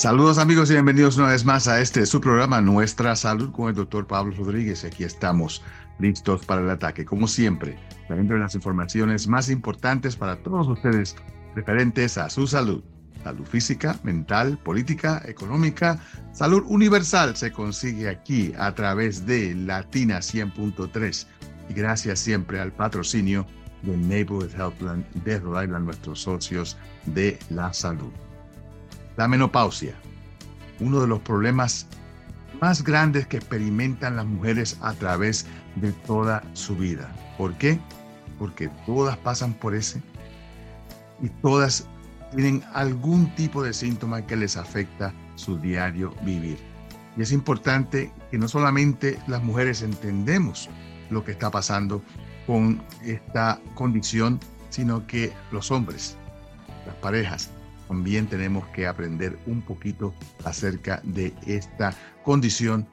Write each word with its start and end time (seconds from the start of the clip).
Saludos 0.00 0.38
amigos 0.38 0.70
y 0.70 0.72
bienvenidos 0.72 1.18
una 1.18 1.28
vez 1.28 1.44
más 1.44 1.68
a 1.68 1.78
este 1.78 2.06
su 2.06 2.22
programa 2.22 2.62
Nuestra 2.62 3.14
Salud 3.14 3.52
con 3.52 3.68
el 3.68 3.74
doctor 3.74 4.06
Pablo 4.06 4.34
Rodríguez. 4.34 4.82
Aquí 4.82 5.04
estamos 5.04 5.62
listos 5.98 6.46
para 6.46 6.62
el 6.62 6.70
ataque, 6.70 7.04
como 7.04 7.28
siempre, 7.28 7.78
trayendo 8.06 8.34
las 8.38 8.54
informaciones 8.54 9.28
más 9.28 9.50
importantes 9.50 10.16
para 10.16 10.42
todos 10.42 10.68
ustedes 10.68 11.16
referentes 11.54 12.16
a 12.16 12.30
su 12.30 12.46
salud. 12.46 12.82
Salud 13.22 13.44
física, 13.44 14.00
mental, 14.02 14.56
política, 14.64 15.20
económica, 15.26 16.00
salud 16.32 16.62
universal 16.66 17.36
se 17.36 17.52
consigue 17.52 18.08
aquí 18.08 18.54
a 18.58 18.74
través 18.74 19.26
de 19.26 19.54
Latina 19.54 20.20
100.3 20.20 21.26
y 21.68 21.74
gracias 21.74 22.20
siempre 22.20 22.58
al 22.58 22.72
patrocinio 22.72 23.44
de 23.82 23.98
Neighborhood 23.98 24.54
Healthline 24.54 25.04
de 25.26 25.38
Rhode 25.40 25.64
Island, 25.64 25.84
nuestros 25.84 26.22
socios 26.22 26.78
de 27.04 27.38
la 27.50 27.70
salud. 27.74 28.10
La 29.20 29.28
menopausia, 29.28 29.92
uno 30.78 31.02
de 31.02 31.06
los 31.06 31.20
problemas 31.20 31.86
más 32.58 32.82
grandes 32.82 33.26
que 33.26 33.36
experimentan 33.36 34.16
las 34.16 34.24
mujeres 34.24 34.78
a 34.80 34.94
través 34.94 35.44
de 35.76 35.92
toda 35.92 36.42
su 36.54 36.74
vida. 36.74 37.14
¿Por 37.36 37.52
qué? 37.58 37.78
Porque 38.38 38.70
todas 38.86 39.18
pasan 39.18 39.52
por 39.52 39.74
ese 39.74 40.00
y 41.20 41.28
todas 41.42 41.86
tienen 42.34 42.64
algún 42.72 43.28
tipo 43.34 43.62
de 43.62 43.74
síntoma 43.74 44.26
que 44.26 44.36
les 44.36 44.56
afecta 44.56 45.12
su 45.34 45.58
diario 45.58 46.14
vivir. 46.22 46.56
Y 47.14 47.20
es 47.20 47.30
importante 47.30 48.10
que 48.30 48.38
no 48.38 48.48
solamente 48.48 49.18
las 49.26 49.42
mujeres 49.42 49.82
entendemos 49.82 50.70
lo 51.10 51.22
que 51.26 51.32
está 51.32 51.50
pasando 51.50 52.02
con 52.46 52.82
esta 53.04 53.60
condición, 53.74 54.40
sino 54.70 55.06
que 55.06 55.30
los 55.52 55.70
hombres, 55.70 56.16
las 56.86 56.94
parejas, 56.94 57.50
también 57.90 58.28
tenemos 58.28 58.64
que 58.68 58.86
aprender 58.86 59.36
un 59.46 59.62
poquito 59.62 60.14
acerca 60.44 61.00
de 61.02 61.34
esta 61.44 61.92
condición. 62.22 62.86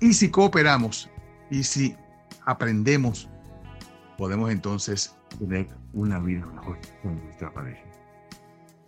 Y 0.00 0.12
si 0.12 0.30
cooperamos 0.30 1.08
y 1.50 1.62
si 1.62 1.96
aprendemos, 2.44 3.30
podemos 4.18 4.50
entonces 4.50 5.16
tener 5.38 5.66
una 5.94 6.18
vida 6.18 6.44
mejor 6.44 6.76
con 7.00 7.24
nuestra 7.24 7.50
pareja. 7.54 7.80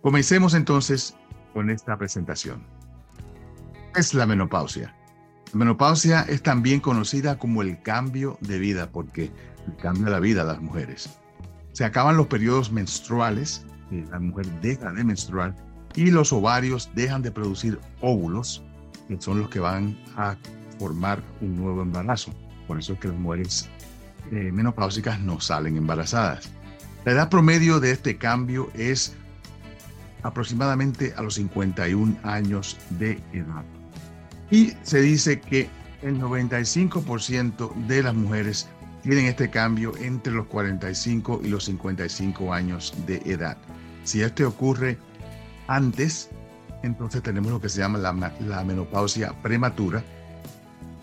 Comencemos 0.03 0.53
entonces 0.53 1.17
con 1.53 1.71
esta 1.71 1.97
presentación. 1.97 2.63
Es 3.95 4.13
la 4.13 4.27
menopausia. 4.27 4.95
La 5.53 5.57
menopausia 5.57 6.21
es 6.29 6.43
también 6.43 6.79
conocida 6.79 7.39
como 7.39 7.63
el 7.63 7.81
cambio 7.81 8.37
de 8.41 8.59
vida, 8.59 8.91
porque 8.91 9.31
de 9.81 10.09
la 10.11 10.19
vida 10.19 10.43
de 10.43 10.53
las 10.53 10.61
mujeres. 10.61 11.09
Se 11.71 11.83
acaban 11.83 12.15
los 12.15 12.27
periodos 12.27 12.71
menstruales 12.71 13.65
la 14.01 14.19
mujer 14.19 14.45
deja 14.61 14.91
de 14.91 15.03
menstruar 15.03 15.55
y 15.95 16.11
los 16.11 16.33
ovarios 16.33 16.89
dejan 16.95 17.21
de 17.21 17.31
producir 17.31 17.79
óvulos, 18.01 18.63
que 19.07 19.21
son 19.21 19.39
los 19.39 19.49
que 19.49 19.59
van 19.59 19.97
a 20.17 20.35
formar 20.79 21.21
un 21.41 21.55
nuevo 21.55 21.81
embarazo. 21.81 22.33
Por 22.67 22.79
eso 22.79 22.93
es 22.93 22.99
que 22.99 23.09
las 23.09 23.17
mujeres 23.17 23.69
eh, 24.31 24.51
menopáusicas 24.51 25.19
no 25.19 25.39
salen 25.39 25.77
embarazadas. 25.77 26.49
La 27.05 27.11
edad 27.11 27.29
promedio 27.29 27.79
de 27.79 27.91
este 27.91 28.17
cambio 28.17 28.69
es 28.73 29.13
aproximadamente 30.23 31.13
a 31.17 31.21
los 31.21 31.35
51 31.35 32.17
años 32.23 32.77
de 32.91 33.19
edad. 33.33 33.63
Y 34.49 34.73
se 34.83 35.01
dice 35.01 35.39
que 35.39 35.69
el 36.01 36.19
95% 36.19 37.73
de 37.87 38.03
las 38.03 38.13
mujeres 38.13 38.67
tienen 39.01 39.25
este 39.25 39.49
cambio 39.49 39.93
entre 39.97 40.33
los 40.33 40.47
45 40.47 41.41
y 41.43 41.49
los 41.49 41.65
55 41.65 42.53
años 42.53 42.93
de 43.05 43.17
edad. 43.25 43.57
Si 44.03 44.21
este 44.21 44.45
ocurre 44.45 44.97
antes, 45.67 46.29
entonces 46.83 47.23
tenemos 47.23 47.51
lo 47.51 47.61
que 47.61 47.69
se 47.69 47.79
llama 47.79 47.97
la, 47.97 48.63
menopausia 48.63 49.33
prematura, 49.41 50.03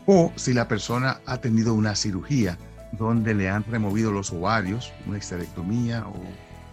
o 0.07 0.33
si 0.37 0.53
la 0.53 0.69
persona 0.69 1.21
ha 1.27 1.39
tenido 1.39 1.75
una 1.75 1.95
cirugía 1.95 2.59
donde 2.93 3.35
le 3.35 3.49
han 3.49 3.65
removido 3.65 4.13
los 4.13 4.33
ovarios, 4.33 4.93
una 5.07 5.19
histerectomía 5.19 6.07
o 6.07 6.21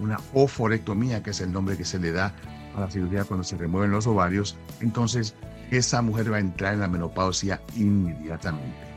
una 0.03 0.19
oforectomía, 0.33 1.23
que 1.23 1.31
es 1.31 1.41
el 1.41 1.51
nombre 1.51 1.77
que 1.77 1.85
se 1.85 1.99
le 1.99 2.11
da 2.11 2.33
a 2.75 2.81
la 2.81 2.91
cirugía 2.91 3.23
cuando 3.23 3.43
se 3.43 3.57
remueven 3.57 3.91
los 3.91 4.07
ovarios, 4.07 4.57
entonces 4.81 5.35
esa 5.71 6.01
mujer 6.01 6.31
va 6.31 6.37
a 6.37 6.39
entrar 6.39 6.73
en 6.73 6.81
la 6.81 6.87
menopausia 6.87 7.61
inmediatamente. 7.75 8.87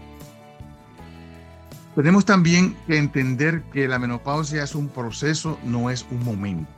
Tenemos 1.94 2.24
también 2.24 2.76
que 2.86 2.98
entender 2.98 3.62
que 3.72 3.88
la 3.88 3.98
menopausia 3.98 4.62
es 4.62 4.74
un 4.74 4.88
proceso, 4.88 5.58
no 5.64 5.90
es 5.90 6.06
un 6.10 6.24
momento. 6.24 6.70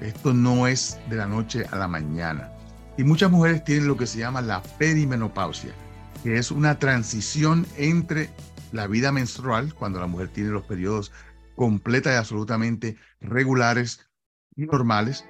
Esto 0.00 0.34
no 0.34 0.66
es 0.66 0.98
de 1.08 1.16
la 1.16 1.26
noche 1.26 1.66
a 1.70 1.76
la 1.76 1.88
mañana. 1.88 2.50
Y 2.96 3.04
muchas 3.04 3.30
mujeres 3.30 3.64
tienen 3.64 3.88
lo 3.88 3.96
que 3.96 4.06
se 4.06 4.18
llama 4.18 4.40
la 4.40 4.62
perimenopausia, 4.78 5.72
que 6.22 6.36
es 6.36 6.50
una 6.50 6.78
transición 6.78 7.66
entre 7.76 8.30
la 8.72 8.86
vida 8.86 9.12
menstrual, 9.12 9.74
cuando 9.74 10.00
la 10.00 10.06
mujer 10.06 10.28
tiene 10.28 10.50
los 10.50 10.64
periodos 10.64 11.12
completa 11.56 12.12
y 12.12 12.16
absolutamente 12.16 12.96
regulares 13.20 14.08
y 14.56 14.66
normales, 14.66 15.24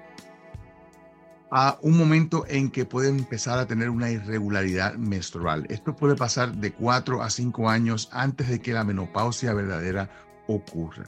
a 1.50 1.78
un 1.82 1.96
momento 1.96 2.44
en 2.48 2.70
que 2.70 2.84
puede 2.84 3.08
empezar 3.08 3.58
a 3.58 3.66
tener 3.66 3.88
una 3.88 4.10
irregularidad 4.10 4.94
menstrual. 4.94 5.66
Esto 5.69 5.94
puede 5.94 6.16
pasar 6.16 6.52
de 6.56 6.72
4 6.72 7.22
a 7.22 7.31
5 7.31 7.69
años 7.69 8.08
antes 8.12 8.48
de 8.48 8.60
que 8.60 8.72
la 8.72 8.82
menopausia 8.82 9.54
verdadera 9.54 10.10
ocurra. 10.48 11.04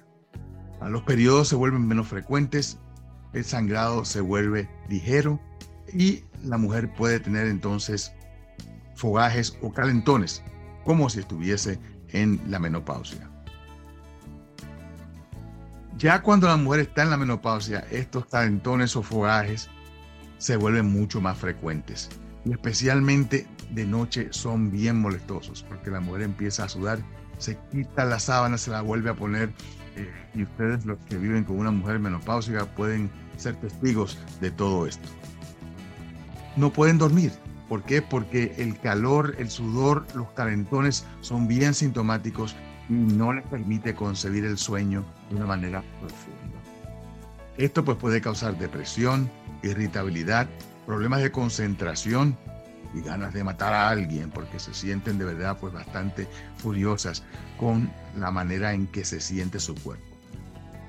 Los 0.82 1.02
periodos 1.02 1.48
se 1.48 1.56
vuelven 1.56 1.88
menos 1.88 2.06
frecuentes, 2.06 2.78
el 3.36 3.44
sangrado 3.44 4.04
se 4.04 4.20
vuelve 4.20 4.68
ligero 4.88 5.40
y 5.92 6.24
la 6.42 6.58
mujer 6.58 6.92
puede 6.94 7.20
tener 7.20 7.46
entonces 7.46 8.12
fogajes 8.94 9.58
o 9.60 9.72
calentones, 9.72 10.42
como 10.84 11.10
si 11.10 11.20
estuviese 11.20 11.78
en 12.08 12.40
la 12.48 12.58
menopausia. 12.58 13.30
Ya 15.98 16.22
cuando 16.22 16.46
la 16.46 16.56
mujer 16.56 16.80
está 16.80 17.02
en 17.02 17.10
la 17.10 17.16
menopausia, 17.16 17.86
estos 17.90 18.26
calentones 18.26 18.96
o 18.96 19.02
fogajes 19.02 19.68
se 20.38 20.56
vuelven 20.56 20.86
mucho 20.86 21.20
más 21.20 21.38
frecuentes 21.38 22.10
y 22.44 22.52
especialmente 22.52 23.46
de 23.70 23.86
noche 23.86 24.28
son 24.30 24.70
bien 24.70 25.00
molestosos 25.00 25.62
porque 25.62 25.90
la 25.90 26.00
mujer 26.00 26.22
empieza 26.22 26.64
a 26.64 26.68
sudar, 26.68 26.98
se 27.38 27.58
quita 27.70 28.04
la 28.04 28.18
sábana, 28.18 28.58
se 28.58 28.70
la 28.70 28.82
vuelve 28.82 29.10
a 29.10 29.14
poner 29.14 29.52
eh, 29.96 30.10
y 30.34 30.42
ustedes 30.42 30.84
los 30.84 30.98
que 31.08 31.16
viven 31.16 31.44
con 31.44 31.58
una 31.58 31.70
mujer 31.70 31.98
menopáusica 31.98 32.66
pueden 32.66 33.10
ser 33.36 33.56
testigos 33.56 34.18
de 34.40 34.50
todo 34.50 34.86
esto. 34.86 35.08
No 36.56 36.72
pueden 36.72 36.98
dormir. 36.98 37.32
¿Por 37.68 37.82
qué? 37.82 38.00
Porque 38.00 38.54
el 38.58 38.78
calor, 38.78 39.34
el 39.38 39.50
sudor, 39.50 40.06
los 40.14 40.30
calentones 40.30 41.04
son 41.20 41.48
bien 41.48 41.74
sintomáticos 41.74 42.54
y 42.88 42.92
no 42.92 43.32
les 43.32 43.44
permite 43.46 43.94
concebir 43.94 44.44
el 44.44 44.56
sueño 44.56 45.04
de 45.30 45.36
una 45.36 45.46
manera 45.46 45.82
profunda. 46.00 46.60
Esto 47.56 47.84
pues 47.84 47.96
puede 47.96 48.20
causar 48.20 48.56
depresión, 48.58 49.30
irritabilidad, 49.62 50.46
problemas 50.86 51.22
de 51.22 51.32
concentración 51.32 52.36
y 52.96 53.02
ganas 53.02 53.34
de 53.34 53.44
matar 53.44 53.74
a 53.74 53.90
alguien 53.90 54.30
porque 54.30 54.58
se 54.58 54.72
sienten 54.72 55.18
de 55.18 55.26
verdad 55.26 55.58
pues 55.60 55.72
bastante 55.72 56.26
furiosas 56.56 57.22
con 57.58 57.92
la 58.16 58.30
manera 58.30 58.72
en 58.72 58.86
que 58.86 59.04
se 59.04 59.20
siente 59.20 59.60
su 59.60 59.74
cuerpo. 59.74 60.04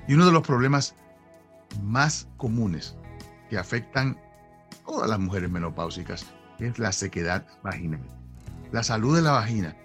Y 0.06 0.14
uno 0.14 0.24
de 0.24 0.32
los 0.32 0.42
problemas 0.42 0.94
más 1.82 2.26
comunes 2.38 2.96
que 3.50 3.58
afectan 3.58 4.18
a 4.70 4.86
todas 4.86 5.10
las 5.10 5.18
mujeres 5.18 5.50
menopáusicas 5.50 6.24
es 6.58 6.78
la 6.78 6.92
sequedad 6.92 7.46
vaginal. 7.62 8.00
La 8.72 8.82
salud 8.82 9.14
de 9.14 9.22
la 9.22 9.32
vagina, 9.32 9.76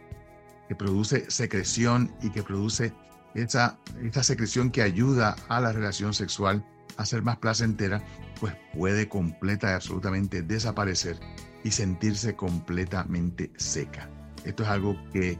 que 0.69 0.75
produce 0.75 1.30
secreción 1.30 2.13
y 2.21 2.30
que 2.30 2.42
produce 2.42 2.94
esa, 3.33 3.77
esa 4.01 4.24
secreción 4.24 4.71
que 4.71 4.81
ayuda 4.81 5.36
a 5.50 5.59
la 5.59 5.74
relación 5.74 6.13
sexual 6.13 6.65
a 6.95 7.06
ser 7.06 7.21
más 7.21 7.38
placentera, 7.38 8.01
pues 8.39 8.56
puede 8.74 9.09
completa 9.09 9.71
y 9.71 9.74
absolutamente 9.74 10.42
desaparecer 10.42 11.19
y 11.63 11.71
sentirse 11.71 12.36
completamente 12.36 13.51
seca. 13.57 14.10
Esto 14.45 14.63
es 14.63 14.69
algo 14.69 14.98
que 15.12 15.38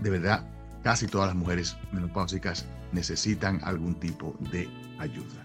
de 0.00 0.10
verdad 0.10 0.48
casi 0.82 1.06
todas 1.06 1.28
las 1.28 1.36
mujeres 1.36 1.76
menopáusicas 1.92 2.66
necesitan 2.92 3.60
algún 3.64 3.94
tipo 3.94 4.36
de 4.52 4.68
ayuda. 4.98 5.44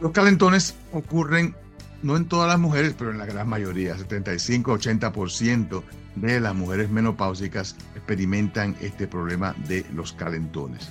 Los 0.00 0.12
calentones 0.12 0.74
ocurren 0.92 1.54
no 2.02 2.16
en 2.16 2.26
todas 2.26 2.48
las 2.48 2.58
mujeres, 2.58 2.94
pero 2.98 3.10
en 3.10 3.18
la 3.18 3.26
gran 3.26 3.48
mayoría, 3.48 3.96
75-80% 3.96 5.82
de 6.16 6.40
las 6.40 6.54
mujeres 6.54 6.90
menopáusicas 6.90 7.76
experimentan 7.94 8.76
este 8.80 9.06
problema 9.06 9.54
de 9.66 9.86
los 9.94 10.12
calentones. 10.12 10.88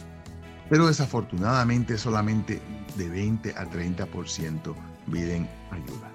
Pero 0.69 0.87
desafortunadamente 0.87 1.97
solamente 1.97 2.59
de 2.97 3.09
20 3.09 3.51
a 3.51 3.65
30% 3.65 4.75
piden 5.11 5.47
ayuda. 5.71 6.11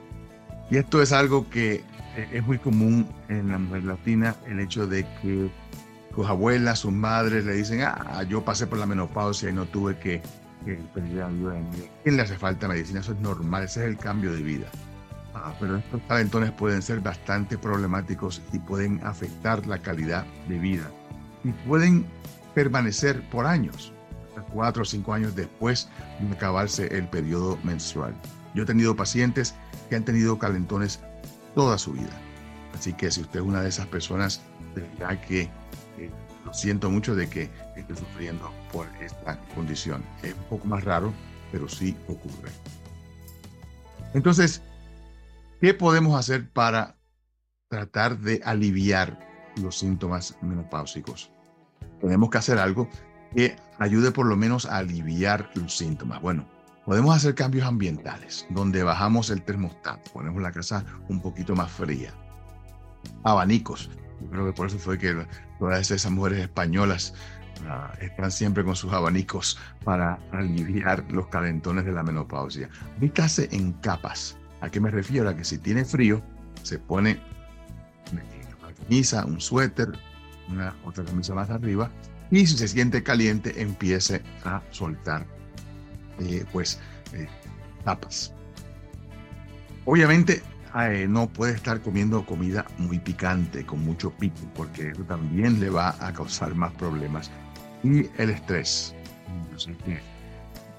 Y 0.70 0.76
esto 0.76 1.02
es 1.02 1.12
algo 1.12 1.48
que 1.50 1.82
eh, 2.16 2.28
es 2.32 2.46
muy 2.46 2.58
común 2.58 3.08
en 3.28 3.48
la 3.48 3.58
mujer 3.58 3.84
latina, 3.84 4.36
el 4.46 4.60
hecho 4.60 4.86
de 4.86 5.04
que 5.20 5.50
sus 6.14 6.26
abuelas, 6.26 6.80
sus 6.80 6.92
madres 6.92 7.44
le 7.44 7.54
dicen, 7.54 7.82
ah, 7.82 8.22
yo 8.28 8.44
pasé 8.44 8.66
por 8.66 8.78
la 8.78 8.86
menopausia 8.86 9.50
y 9.50 9.52
no 9.52 9.66
tuve 9.66 9.98
que 9.98 10.22
que 10.64 10.74
pérdida 10.94 11.28
de 11.28 11.88
¿Quién 12.02 12.16
le 12.16 12.22
hace 12.22 12.36
falta 12.36 12.68
medicina? 12.68 13.00
Eso 13.00 13.12
es 13.12 13.20
normal, 13.20 13.64
ese 13.64 13.80
es 13.80 13.86
el 13.86 13.96
cambio 13.96 14.32
de 14.32 14.42
vida. 14.42 14.66
Ah, 15.34 15.54
pero 15.58 15.76
estos 15.76 16.00
calentones 16.08 16.50
pueden 16.52 16.82
ser 16.82 17.00
bastante 17.00 17.56
problemáticos 17.56 18.42
y 18.52 18.58
pueden 18.58 19.00
afectar 19.04 19.66
la 19.66 19.78
calidad 19.78 20.26
de 20.48 20.58
vida. 20.58 20.90
Y 21.44 21.52
pueden 21.66 22.04
permanecer 22.54 23.22
por 23.30 23.46
años, 23.46 23.92
cuatro 24.52 24.82
o 24.82 24.84
cinco 24.84 25.14
años 25.14 25.34
después 25.34 25.88
de 26.18 26.34
acabarse 26.34 26.86
el 26.96 27.08
periodo 27.08 27.58
menstrual. 27.62 28.14
Yo 28.54 28.64
he 28.64 28.66
tenido 28.66 28.96
pacientes 28.96 29.54
que 29.88 29.96
han 29.96 30.04
tenido 30.04 30.38
calentones 30.38 31.00
toda 31.54 31.78
su 31.78 31.92
vida. 31.92 32.10
Así 32.74 32.92
que 32.92 33.10
si 33.10 33.20
usted 33.22 33.40
es 33.40 33.46
una 33.46 33.62
de 33.62 33.68
esas 33.68 33.86
personas, 33.86 34.42
ya 34.98 35.20
que 35.20 35.42
eh, 35.98 36.10
lo 36.44 36.54
siento 36.54 36.90
mucho 36.90 37.14
de 37.14 37.28
que 37.28 37.50
esté 37.76 37.94
sufriendo 37.94 38.50
por 38.72 38.86
esta 39.00 39.38
condición. 39.54 40.02
Es 40.22 40.34
un 40.34 40.44
poco 40.44 40.66
más 40.66 40.84
raro, 40.84 41.12
pero 41.52 41.68
sí 41.68 41.96
ocurre. 42.08 42.50
Entonces, 44.14 44.62
¿qué 45.60 45.74
podemos 45.74 46.18
hacer 46.18 46.50
para 46.50 46.96
tratar 47.68 48.18
de 48.18 48.40
aliviar 48.44 49.18
los 49.60 49.78
síntomas 49.78 50.36
menopáusicos? 50.42 51.30
Tenemos 52.00 52.30
que 52.30 52.38
hacer 52.38 52.58
algo 52.58 52.88
que 53.34 53.56
ayude 53.78 54.10
por 54.10 54.26
lo 54.26 54.36
menos 54.36 54.66
a 54.66 54.78
aliviar 54.78 55.50
los 55.54 55.76
síntomas. 55.76 56.20
Bueno, 56.20 56.48
podemos 56.90 57.14
hacer 57.14 57.36
cambios 57.36 57.68
ambientales, 57.68 58.48
donde 58.50 58.82
bajamos 58.82 59.30
el 59.30 59.42
termostato, 59.42 60.10
ponemos 60.12 60.42
la 60.42 60.50
casa 60.50 60.84
un 61.08 61.20
poquito 61.20 61.54
más 61.54 61.70
fría. 61.70 62.12
Abanicos. 63.22 63.88
Yo 64.20 64.28
creo 64.28 64.46
que 64.46 64.52
por 64.52 64.66
eso 64.66 64.76
fue 64.76 64.98
que 64.98 65.24
todas 65.60 65.88
esas 65.88 66.10
mujeres 66.10 66.40
españolas 66.40 67.14
ah, 67.68 67.92
están 68.00 68.32
siempre 68.32 68.64
con 68.64 68.74
sus 68.74 68.92
abanicos 68.92 69.56
para 69.84 70.18
aliviar 70.32 71.04
los 71.12 71.28
calentones 71.28 71.84
de 71.84 71.92
la 71.92 72.02
menopausia. 72.02 72.68
Vístase 72.98 73.48
en 73.52 73.72
capas. 73.74 74.36
¿A 74.60 74.68
qué 74.68 74.80
me 74.80 74.90
refiero? 74.90 75.28
A 75.28 75.36
que 75.36 75.44
si 75.44 75.58
tiene 75.58 75.84
frío, 75.84 76.20
se 76.64 76.80
pone 76.80 77.20
una 78.12 78.74
camisa, 78.74 79.24
un 79.26 79.40
suéter, 79.40 79.92
una 80.48 80.74
otra 80.84 81.04
camisa 81.04 81.36
más 81.36 81.50
arriba 81.50 81.88
y 82.32 82.48
si 82.48 82.58
se 82.58 82.66
siente 82.66 83.04
caliente 83.04 83.62
empiece 83.62 84.24
a 84.44 84.60
soltar 84.70 85.24
eh, 86.20 86.44
pues 86.52 86.78
eh, 87.12 87.28
tapas. 87.84 88.32
Obviamente 89.84 90.42
eh, 90.78 91.06
no 91.08 91.28
puede 91.28 91.54
estar 91.54 91.80
comiendo 91.80 92.24
comida 92.24 92.64
muy 92.78 92.98
picante, 92.98 93.64
con 93.64 93.84
mucho 93.84 94.10
pico, 94.10 94.40
porque 94.54 94.90
eso 94.90 95.02
también 95.04 95.60
le 95.60 95.70
va 95.70 95.96
a 96.00 96.12
causar 96.12 96.54
más 96.54 96.72
problemas. 96.74 97.30
Y 97.82 98.06
el 98.18 98.30
estrés. 98.30 98.94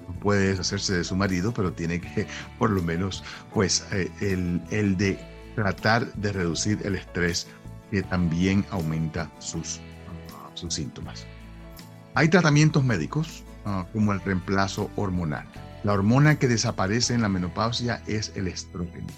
No 0.08 0.14
puede 0.20 0.48
deshacerse 0.48 0.94
de 0.94 1.04
su 1.04 1.14
marido, 1.16 1.52
pero 1.52 1.72
tiene 1.72 2.00
que, 2.00 2.26
por 2.58 2.70
lo 2.70 2.82
menos, 2.82 3.22
pues, 3.52 3.84
el, 4.20 4.60
el 4.70 4.96
de 4.96 5.18
tratar 5.54 6.12
de 6.14 6.32
reducir 6.32 6.78
el 6.84 6.96
estrés 6.96 7.46
que 7.90 8.02
también 8.02 8.64
aumenta 8.70 9.30
sus, 9.38 9.80
sus 10.54 10.74
síntomas. 10.74 11.26
Hay 12.14 12.28
tratamientos 12.28 12.84
médicos 12.84 13.44
ah, 13.64 13.86
como 13.92 14.12
el 14.12 14.20
reemplazo 14.20 14.90
hormonal. 14.96 15.46
La 15.84 15.92
hormona 15.92 16.36
que 16.38 16.48
desaparece 16.48 17.14
en 17.14 17.22
la 17.22 17.28
menopausia 17.28 18.02
es 18.06 18.32
el 18.36 18.48
estrógeno. 18.48 19.08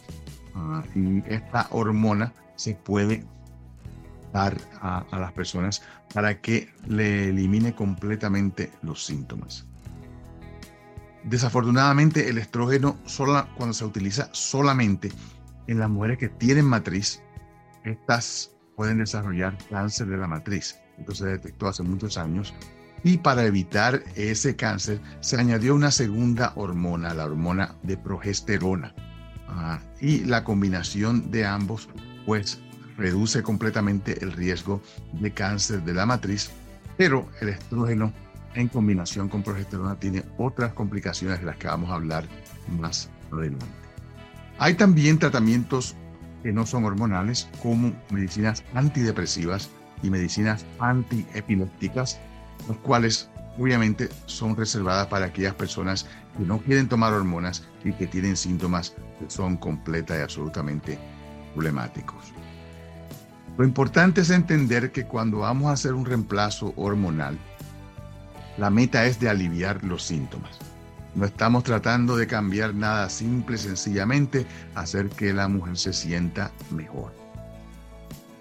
Ah, 0.54 0.82
y 0.94 1.22
esta 1.26 1.66
hormona 1.70 2.32
se 2.56 2.74
puede 2.74 3.24
dar 4.32 4.56
a, 4.80 5.04
las 5.12 5.32
personas 5.32 5.82
para 6.12 6.40
que 6.40 6.68
le 6.86 7.28
elimine 7.28 7.74
completamente 7.74 8.72
los 8.82 9.04
síntomas. 9.04 9.66
Desafortunadamente, 11.22 12.28
el 12.28 12.38
estrógeno, 12.38 12.98
cuando 13.56 13.72
se 13.72 13.84
utiliza 13.84 14.28
solamente 14.32 15.10
en 15.68 15.78
las 15.78 15.88
mujeres 15.88 16.18
que 16.18 16.28
tienen 16.28 16.66
matriz, 16.66 17.22
estas 17.84 18.50
pueden 18.76 18.98
desarrollar 18.98 19.56
cáncer 19.70 20.08
de 20.08 20.16
la 20.16 20.26
matriz. 20.26 20.78
Entonces 20.98 21.24
se 21.24 21.32
detectó 21.32 21.68
hace 21.68 21.82
muchos 21.82 22.18
años 22.18 22.54
y 23.04 23.18
para 23.18 23.44
evitar 23.44 24.02
ese 24.16 24.56
cáncer 24.56 25.00
se 25.20 25.38
añadió 25.38 25.74
una 25.74 25.90
segunda 25.90 26.54
hormona, 26.56 27.12
la 27.12 27.26
hormona 27.26 27.76
de 27.82 27.98
progesterona. 27.98 28.94
Ah, 29.46 29.78
y 30.00 30.20
la 30.20 30.42
combinación 30.42 31.30
de 31.30 31.44
ambos 31.44 31.88
pues 32.24 32.60
reduce 32.96 33.42
completamente 33.42 34.24
el 34.24 34.32
riesgo 34.32 34.82
de 35.12 35.32
cáncer 35.32 35.82
de 35.82 35.92
la 35.92 36.06
matriz, 36.06 36.50
pero 36.96 37.28
el 37.42 37.50
estrógeno 37.50 38.12
en 38.54 38.68
combinación 38.68 39.28
con 39.28 39.42
progesterona 39.42 39.96
tiene 39.96 40.24
otras 40.38 40.72
complicaciones 40.72 41.40
de 41.40 41.46
las 41.46 41.56
que 41.56 41.66
vamos 41.66 41.90
a 41.90 41.96
hablar 41.96 42.24
más 42.80 43.10
adelante. 43.30 43.66
Hay 44.58 44.74
también 44.74 45.18
tratamientos 45.18 45.94
que 46.42 46.52
no 46.52 46.64
son 46.64 46.84
hormonales 46.84 47.48
como 47.62 47.92
medicinas 48.10 48.64
antidepresivas 48.74 49.68
y 50.02 50.10
medicinas 50.10 50.64
antiepilépticas 50.78 52.18
los 52.68 52.76
cuales 52.78 53.28
obviamente 53.58 54.08
son 54.26 54.56
reservadas 54.56 55.06
para 55.06 55.26
aquellas 55.26 55.54
personas 55.54 56.06
que 56.36 56.44
no 56.44 56.58
quieren 56.58 56.88
tomar 56.88 57.12
hormonas 57.12 57.64
y 57.84 57.92
que 57.92 58.06
tienen 58.06 58.36
síntomas 58.36 58.94
que 59.18 59.30
son 59.30 59.56
completa 59.56 60.18
y 60.18 60.22
absolutamente 60.22 60.98
problemáticos. 61.54 62.32
Lo 63.56 63.64
importante 63.64 64.22
es 64.22 64.30
entender 64.30 64.90
que 64.90 65.04
cuando 65.04 65.38
vamos 65.38 65.68
a 65.68 65.74
hacer 65.74 65.94
un 65.94 66.04
reemplazo 66.04 66.72
hormonal, 66.76 67.38
la 68.58 68.70
meta 68.70 69.06
es 69.06 69.20
de 69.20 69.28
aliviar 69.28 69.84
los 69.84 70.02
síntomas. 70.02 70.58
No 71.14 71.24
estamos 71.24 71.62
tratando 71.62 72.16
de 72.16 72.26
cambiar 72.26 72.74
nada, 72.74 73.08
simple, 73.08 73.56
sencillamente 73.56 74.46
hacer 74.74 75.08
que 75.10 75.32
la 75.32 75.46
mujer 75.46 75.76
se 75.76 75.92
sienta 75.92 76.50
mejor. 76.70 77.23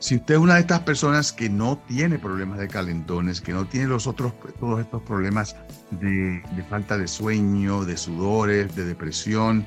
Si 0.03 0.17
usted 0.17 0.33
es 0.33 0.41
una 0.41 0.55
de 0.55 0.59
estas 0.59 0.81
personas 0.81 1.31
que 1.31 1.49
no 1.49 1.77
tiene 1.77 2.19
problemas 2.19 2.59
de 2.59 2.67
calentones, 2.67 3.39
que 3.39 3.53
no 3.53 3.65
tiene 3.65 3.87
los 3.87 4.05
otros, 4.05 4.33
todos 4.59 4.81
estos 4.81 5.01
problemas 5.03 5.55
de, 5.91 6.43
falta 6.69 6.97
de 6.97 7.07
sueño, 7.07 7.85
de 7.85 7.95
sudores, 7.95 8.75
de 8.75 8.83
depresión, 8.83 9.65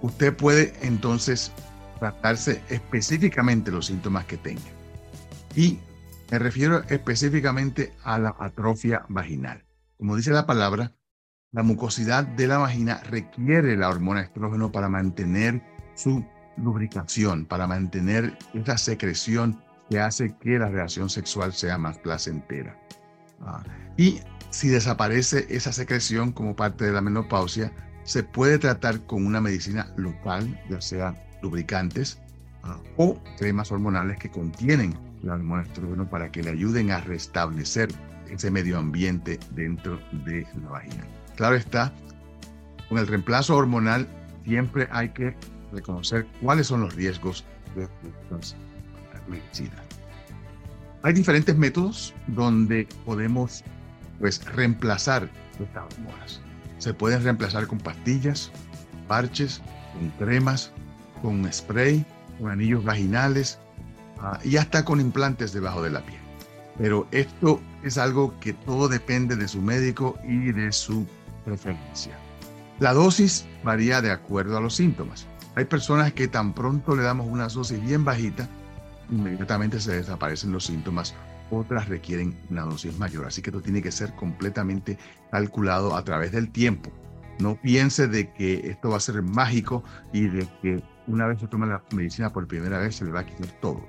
usted 0.00 0.34
puede 0.34 0.74
entonces 0.82 1.52
tratarse 2.00 2.60
específicamente 2.68 3.70
los 3.70 3.86
síntomas 3.86 4.24
que 4.24 4.38
tenga. 4.38 4.72
Y 5.54 5.78
me 6.32 6.40
refiero 6.40 6.82
específicamente 6.88 7.92
a 8.02 8.18
la 8.18 8.34
atrofia 8.40 9.04
vaginal. 9.08 9.64
Como 9.98 10.16
dice 10.16 10.32
la 10.32 10.46
palabra, 10.46 10.92
la 11.52 11.62
mucosidad 11.62 12.24
de 12.24 12.48
la 12.48 12.58
vagina 12.58 13.04
requiere 13.08 13.76
la 13.76 13.88
hormona 13.88 14.22
estrógeno 14.22 14.72
para 14.72 14.88
mantener 14.88 15.62
su 15.94 16.24
lubricación, 16.56 17.46
para 17.46 17.66
mantener 17.66 18.36
esa 18.54 18.78
secreción 18.78 19.60
que 19.88 20.00
hace 20.00 20.34
que 20.38 20.58
la 20.58 20.68
relación 20.68 21.10
sexual 21.10 21.52
sea 21.52 21.78
más 21.78 21.98
placentera. 21.98 22.76
Ah, 23.40 23.62
y 23.96 24.20
si 24.50 24.68
desaparece 24.68 25.46
esa 25.50 25.72
secreción 25.72 26.32
como 26.32 26.54
parte 26.54 26.84
de 26.84 26.92
la 26.92 27.00
menopausia, 27.00 27.72
se 28.04 28.22
puede 28.22 28.58
tratar 28.58 29.00
con 29.06 29.24
una 29.24 29.40
medicina 29.40 29.92
local, 29.96 30.60
ya 30.68 30.80
sea 30.80 31.14
lubricantes 31.42 32.20
ah, 32.62 32.78
o 32.96 33.20
cremas 33.38 33.72
hormonales 33.72 34.18
que 34.18 34.30
contienen 34.30 34.94
la 35.22 35.34
hormona 35.34 35.62
estrógeno 35.62 36.08
para 36.08 36.30
que 36.30 36.42
le 36.42 36.50
ayuden 36.50 36.90
a 36.90 37.00
restablecer 37.00 37.88
ese 38.30 38.50
medio 38.50 38.78
ambiente 38.78 39.38
dentro 39.54 40.00
de 40.24 40.46
la 40.62 40.70
vagina. 40.70 41.06
Claro 41.36 41.56
está, 41.56 41.92
con 42.88 42.98
el 42.98 43.06
reemplazo 43.06 43.56
hormonal 43.56 44.08
siempre 44.44 44.88
hay 44.90 45.10
que 45.10 45.36
reconocer 45.72 46.26
cuáles 46.40 46.66
son 46.68 46.82
los 46.82 46.94
riesgos 46.94 47.44
de 47.74 47.84
estas 47.84 48.56
medicinas. 49.28 49.80
Hay 51.02 51.12
diferentes 51.14 51.56
métodos 51.56 52.14
donde 52.28 52.86
podemos 53.04 53.64
pues, 54.20 54.44
reemplazar 54.54 55.28
estas 55.58 55.84
hormonas. 55.92 56.40
Se 56.78 56.94
pueden 56.94 57.22
reemplazar 57.22 57.66
con 57.66 57.78
pastillas, 57.78 58.50
parches, 59.08 59.60
con 59.94 60.10
cremas, 60.10 60.72
con 61.20 61.50
spray, 61.52 62.04
con 62.38 62.50
anillos 62.50 62.84
vaginales 62.84 63.58
ah, 64.20 64.38
y 64.44 64.56
hasta 64.56 64.84
con 64.84 65.00
implantes 65.00 65.52
debajo 65.52 65.82
de 65.82 65.90
la 65.90 66.04
piel. 66.04 66.20
Pero 66.78 67.06
esto 67.10 67.60
es 67.82 67.98
algo 67.98 68.38
que 68.40 68.52
todo 68.52 68.88
depende 68.88 69.36
de 69.36 69.48
su 69.48 69.60
médico 69.60 70.18
y 70.26 70.52
de 70.52 70.72
su 70.72 71.06
preferencia. 71.44 72.16
La 72.78 72.94
dosis 72.94 73.44
varía 73.62 74.00
de 74.00 74.10
acuerdo 74.10 74.56
a 74.56 74.60
los 74.60 74.74
síntomas. 74.74 75.26
Hay 75.54 75.66
personas 75.66 76.12
que 76.12 76.28
tan 76.28 76.54
pronto 76.54 76.96
le 76.96 77.02
damos 77.02 77.26
una 77.26 77.48
dosis 77.48 77.82
bien 77.82 78.04
bajita, 78.04 78.48
inmediatamente 79.10 79.80
se 79.80 79.92
desaparecen 79.92 80.52
los 80.52 80.64
síntomas. 80.64 81.14
Otras 81.50 81.88
requieren 81.88 82.34
una 82.48 82.62
dosis 82.62 82.98
mayor. 82.98 83.26
Así 83.26 83.42
que 83.42 83.50
esto 83.50 83.60
tiene 83.60 83.82
que 83.82 83.92
ser 83.92 84.14
completamente 84.14 84.98
calculado 85.30 85.94
a 85.94 86.02
través 86.02 86.32
del 86.32 86.50
tiempo. 86.50 86.90
No 87.38 87.56
piense 87.56 88.08
de 88.08 88.32
que 88.32 88.70
esto 88.70 88.90
va 88.90 88.96
a 88.96 89.00
ser 89.00 89.20
mágico 89.22 89.84
y 90.12 90.28
de 90.28 90.48
que 90.62 90.82
una 91.06 91.26
vez 91.26 91.40
se 91.40 91.48
toma 91.48 91.66
la 91.66 91.82
medicina 91.92 92.32
por 92.32 92.46
primera 92.46 92.78
vez 92.78 92.96
se 92.96 93.04
le 93.04 93.10
va 93.10 93.20
a 93.20 93.26
quitar 93.26 93.48
todo. 93.60 93.86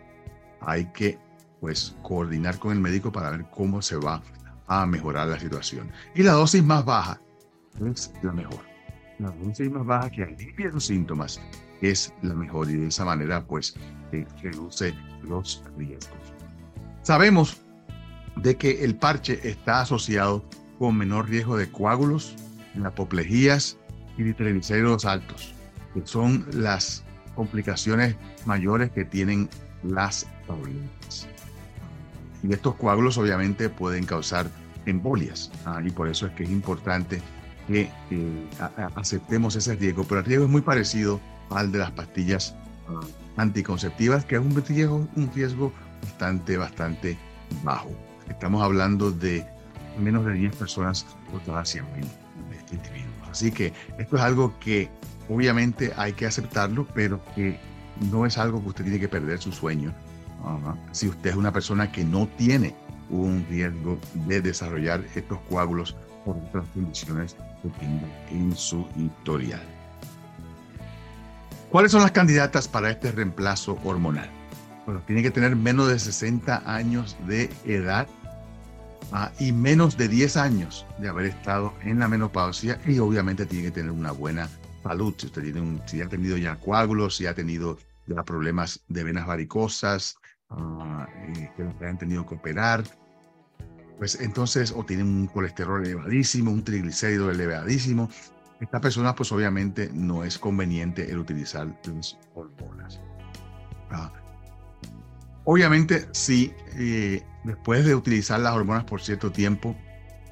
Hay 0.60 0.86
que 0.88 1.18
pues 1.62 1.96
coordinar 2.04 2.60
con 2.60 2.74
el 2.74 2.80
médico 2.80 3.12
para 3.12 3.30
ver 3.30 3.46
cómo 3.50 3.82
se 3.82 3.96
va 3.96 4.22
a 4.68 4.86
mejorar 4.86 5.28
la 5.28 5.40
situación. 5.40 5.90
Y 6.16 6.24
la 6.24 6.34
dosis 6.34 6.64
más 6.64 6.84
baja 6.84 7.22
es 7.86 8.12
la 8.22 8.34
mejor. 8.34 8.73
La 9.20 9.30
dosis 9.32 9.70
más 9.70 9.86
baja 9.86 10.10
que 10.10 10.24
alivia 10.24 10.70
los 10.70 10.86
síntomas 10.86 11.40
es 11.82 12.14
la 12.22 12.34
mejor 12.34 12.70
y 12.70 12.76
de 12.76 12.88
esa 12.88 13.06
manera 13.06 13.46
pues 13.46 13.76
eh, 14.12 14.26
reduce 14.42 14.94
los 15.24 15.64
riesgos. 15.78 16.34
Sabemos 17.02 17.62
de 18.38 18.56
que 18.56 18.84
el 18.84 18.96
parche 18.96 19.40
está 19.48 19.82
asociado 19.82 20.44
con 20.80 20.98
menor 20.98 21.30
riesgo 21.30 21.58
de 21.58 21.70
coágulos, 21.70 22.36
apoplejías 22.84 23.78
y 24.18 24.34
triglicéridos 24.34 25.06
altos, 25.06 25.54
que 25.94 26.02
son 26.06 26.46
las 26.54 27.04
complicaciones 27.36 28.16
mayores 28.46 28.92
que 28.92 29.06
tienen 29.06 29.50
las 29.84 30.28
tabletas. 30.48 31.28
Y 32.42 32.54
estos 32.54 32.76
coágulos 32.76 33.18
obviamente 33.18 33.70
pueden 33.70 34.06
causar 34.06 34.50
embolias, 34.86 35.52
¿ah? 35.66 35.82
y 35.84 35.92
por 35.92 36.10
eso 36.10 36.28
es 36.28 36.34
que 36.34 36.44
es 36.44 36.50
importante 36.50 37.22
que 37.68 37.90
eh, 38.12 38.48
aceptemos 38.96 39.56
ese 39.56 39.76
riesgo, 39.76 40.04
pero 40.04 40.20
el 40.20 40.26
riesgo 40.26 40.46
es 40.46 40.52
muy 40.52 40.62
parecido 40.62 41.20
al 41.50 41.72
de 41.72 41.80
las 41.80 41.92
pastillas 41.92 42.56
ah, 42.90 43.02
anticonceptivas, 43.38 44.26
que 44.26 44.36
es 44.36 44.42
un 44.42 44.56
riesgo, 44.66 45.08
un 45.16 45.32
riesgo 45.34 45.72
bastante, 46.02 46.58
bastante 46.58 47.18
bajo. 47.64 47.92
Estamos 48.30 48.64
hablando 48.64 49.12
de 49.12 49.46
menos 50.00 50.26
de 50.26 50.34
10 50.34 50.56
personas 50.56 51.06
por 51.32 51.42
cada 51.44 51.66
100 51.66 51.86
mil 51.94 52.08
individuos. 52.72 53.30
Así 53.30 53.52
que 53.52 53.74
esto 53.98 54.16
es 54.16 54.22
algo 54.22 54.54
que 54.60 54.90
obviamente 55.30 55.94
hay 55.98 56.14
que 56.14 56.26
aceptarlo, 56.26 56.88
pero 56.94 57.22
que 57.36 57.60
no 58.12 58.26
es 58.26 58.38
algo 58.38 58.62
que 58.62 58.70
usted 58.70 58.84
tiene 58.84 59.00
que 59.00 59.08
perder 59.08 59.40
su 59.40 59.52
sueño. 59.52 59.94
Si 60.92 61.08
usted 61.08 61.30
es 61.32 61.36
una 61.36 61.54
persona 61.54 61.92
que 61.92 62.04
no 62.04 62.28
tiene 62.38 62.76
un 63.10 63.46
riesgo 63.50 63.98
de 64.28 64.42
desarrollar 64.42 65.04
estos 65.16 65.40
coágulos 65.50 65.96
por 66.26 66.36
otras 66.38 66.66
condiciones 66.74 67.36
que 67.64 67.70
tenga 67.80 68.08
en 68.30 68.56
su 68.56 68.88
historial. 68.96 69.64
¿Cuáles 71.72 71.92
son 71.92 72.02
las 72.02 72.12
candidatas 72.12 72.68
para 72.68 72.92
este 72.92 73.12
reemplazo 73.12 73.80
hormonal? 73.84 74.30
Bueno, 74.86 75.02
tiene 75.08 75.24
que 75.24 75.32
tener 75.32 75.56
menos 75.56 75.88
de 75.88 75.98
60 75.98 76.62
años 76.72 77.18
de 77.26 77.50
edad 77.66 78.08
ah, 79.12 79.32
y 79.40 79.54
menos 79.54 79.98
de 79.98 80.08
10 80.08 80.38
años 80.38 80.86
de 81.00 81.10
haber 81.10 81.28
estado 81.28 81.74
en 81.84 82.00
la 82.00 82.08
menopausia 82.08 82.80
y 82.86 83.00
obviamente 83.00 83.46
tiene 83.46 83.66
que 83.66 83.72
tener 83.72 83.92
una 83.92 84.12
buena 84.12 84.50
salud. 84.84 85.16
Si 85.18 85.28
usted 85.28 85.42
tiene 85.42 85.62
un, 85.62 85.82
si 85.88 86.02
ha 86.02 86.10
tenido 86.10 86.38
ya 86.38 86.58
coágulos, 86.58 87.16
si 87.16 87.26
ha 87.26 87.34
tenido 87.34 87.80
ya 88.06 88.24
problemas 88.24 88.84
de 88.90 89.04
venas 89.06 89.26
varicosas, 89.26 90.18
uh, 90.50 91.06
que 91.56 91.64
le 91.80 91.88
han 91.88 91.98
tenido 91.98 92.26
que 92.26 92.36
operar, 92.36 92.84
pues 94.04 94.20
entonces 94.20 94.74
o 94.76 94.84
tienen 94.84 95.08
un 95.08 95.28
colesterol 95.28 95.82
elevadísimo, 95.82 96.52
un 96.52 96.62
triglicérido 96.62 97.32
elevadísimo, 97.32 98.10
esta 98.60 98.82
persona 98.82 99.16
pues 99.16 99.32
obviamente 99.32 99.90
no 99.94 100.26
es 100.26 100.38
conveniente 100.38 101.10
el 101.10 101.20
utilizar 101.20 101.74
las 101.86 102.18
hormonas. 102.36 103.00
Ah, 103.92 104.12
obviamente 105.46 106.06
si 106.12 106.52
eh, 106.76 107.24
después 107.46 107.86
de 107.86 107.96
utilizar 107.96 108.42
las 108.42 108.52
hormonas 108.52 108.84
por 108.84 109.02
cierto 109.02 109.32
tiempo 109.32 109.74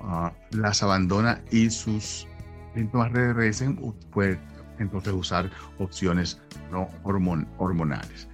ah, 0.01 0.33
las 0.49 0.83
abandona 0.83 1.41
y 1.49 1.69
sus 1.69 2.27
síntomas 2.75 3.13
regresen, 3.13 3.77
puede 4.11 4.37
entonces 4.79 5.13
usar 5.13 5.49
opciones 5.79 6.41
no 6.73 6.89
hormonales. 7.57 8.27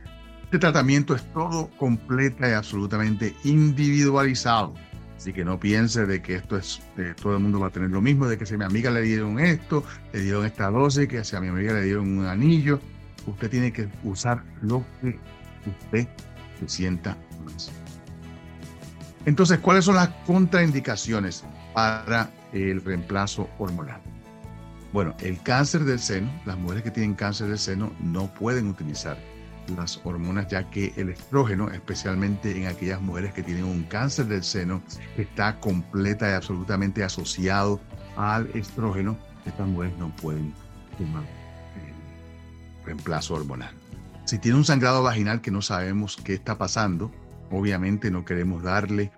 Este 0.45 0.57
tratamiento 0.57 1.13
es 1.13 1.31
todo 1.31 1.69
completa 1.77 2.49
y 2.49 2.53
absolutamente 2.53 3.35
individualizado. 3.43 4.73
Así 5.17 5.33
que 5.33 5.43
no 5.43 5.59
piense 5.59 6.05
de 6.05 6.21
que 6.21 6.35
esto 6.35 6.57
es, 6.57 6.79
todo 7.21 7.33
el 7.33 7.39
mundo 7.41 7.59
va 7.59 7.67
a 7.67 7.71
tener 7.71 7.89
lo 7.89 8.01
mismo, 8.01 8.27
de 8.27 8.37
que 8.37 8.45
si 8.45 8.53
a 8.53 8.57
mi 8.57 8.65
amiga 8.65 8.91
le 8.91 9.01
dieron 9.01 9.39
esto, 9.39 9.83
le 10.13 10.21
dieron 10.21 10.45
esta 10.45 10.69
dosis, 10.69 11.07
que 11.07 11.23
si 11.23 11.35
a 11.35 11.41
mi 11.41 11.47
amiga 11.47 11.73
le 11.73 11.81
dieron 11.81 12.19
un 12.19 12.25
anillo. 12.27 12.79
Usted 13.25 13.49
tiene 13.49 13.73
que 13.73 13.89
usar 14.03 14.43
lo 14.61 14.85
que 15.01 15.19
usted 15.65 16.07
se 16.59 16.69
sienta 16.69 17.17
más. 17.43 17.71
Entonces, 19.25 19.59
¿cuáles 19.59 19.85
son 19.85 19.95
las 19.95 20.09
contraindicaciones 20.25 21.43
para 21.73 22.29
el 22.53 22.81
reemplazo 22.83 23.49
hormonal? 23.57 23.99
Bueno, 24.93 25.15
el 25.19 25.41
cáncer 25.41 25.83
del 25.83 25.99
seno, 25.99 26.31
las 26.45 26.57
mujeres 26.57 26.83
que 26.83 26.91
tienen 26.91 27.15
cáncer 27.15 27.47
del 27.49 27.59
seno 27.59 27.91
no 27.99 28.33
pueden 28.33 28.67
utilizar 28.67 29.17
las 29.75 29.99
hormonas, 30.03 30.47
ya 30.47 30.69
que 30.69 30.93
el 30.95 31.09
estrógeno, 31.09 31.69
especialmente 31.69 32.57
en 32.57 32.67
aquellas 32.67 33.01
mujeres 33.01 33.33
que 33.33 33.43
tienen 33.43 33.65
un 33.65 33.83
cáncer 33.83 34.27
del 34.27 34.43
seno, 34.43 34.81
está 35.17 35.59
completa 35.59 36.29
y 36.29 36.33
absolutamente 36.33 37.03
asociado 37.03 37.79
al 38.15 38.49
estrógeno. 38.53 39.17
Estas 39.45 39.67
mujeres 39.67 39.97
no 39.97 40.15
pueden 40.15 40.53
tomar 40.97 41.23
el 41.23 42.85
reemplazo 42.85 43.35
hormonal. 43.35 43.73
Si 44.25 44.39
tiene 44.39 44.57
un 44.57 44.65
sangrado 44.65 45.03
vaginal 45.03 45.41
que 45.41 45.51
no 45.51 45.61
sabemos 45.61 46.17
qué 46.17 46.33
está 46.33 46.57
pasando, 46.57 47.11
obviamente 47.49 48.11
no 48.11 48.25
queremos 48.25 48.63
darle 48.63 49.11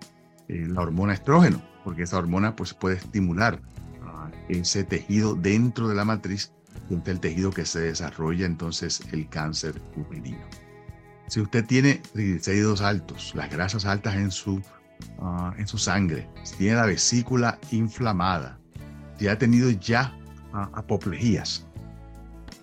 eh, 0.48 0.66
la 0.68 0.82
hormona 0.82 1.14
estrógeno, 1.14 1.62
porque 1.84 2.04
esa 2.04 2.18
hormona 2.18 2.54
pues, 2.54 2.74
puede 2.74 2.96
estimular 2.96 3.60
ese 4.48 4.84
tejido 4.84 5.34
dentro 5.34 5.88
de 5.88 5.94
la 5.94 6.04
matriz 6.04 6.52
el 6.90 7.20
tejido 7.20 7.50
que 7.50 7.64
se 7.64 7.80
desarrolla 7.80 8.46
entonces 8.46 9.00
el 9.12 9.28
cáncer 9.28 9.80
uterino. 9.96 10.44
Si 11.28 11.40
usted 11.40 11.64
tiene 11.64 12.02
triglicéridos 12.12 12.80
altos, 12.80 13.32
las 13.36 13.50
grasas 13.50 13.84
altas 13.84 14.16
en 14.16 14.30
su, 14.30 14.60
ah, 15.20 15.54
en 15.56 15.66
su 15.66 15.78
sangre, 15.78 16.28
si 16.42 16.56
tiene 16.56 16.76
la 16.76 16.86
vesícula 16.86 17.58
inflamada, 17.70 18.58
si 19.18 19.28
ha 19.28 19.38
tenido 19.38 19.70
ya 19.70 20.12
uh, 20.52 20.76
apoplejías 20.76 21.66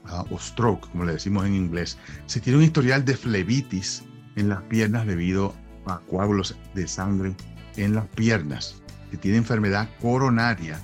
ah, 0.05 0.25
o 0.29 0.37
stroke, 0.37 0.89
como 0.89 1.05
le 1.05 1.13
decimos 1.13 1.45
en 1.45 1.55
inglés, 1.55 1.97
si 2.25 2.41
tiene 2.41 2.57
un 2.57 2.65
historial 2.65 3.05
de 3.05 3.15
flebitis 3.15 4.03
en 4.35 4.49
las 4.49 4.61
piernas 4.63 5.07
debido 5.07 5.53
a 5.85 5.99
coágulos 6.09 6.57
de 6.73 6.87
sangre 6.87 7.35
en 7.77 7.95
las 7.95 8.07
piernas, 8.07 8.81
si 9.11 9.17
tiene 9.17 9.37
enfermedad 9.37 9.87
coronaria, 10.01 10.77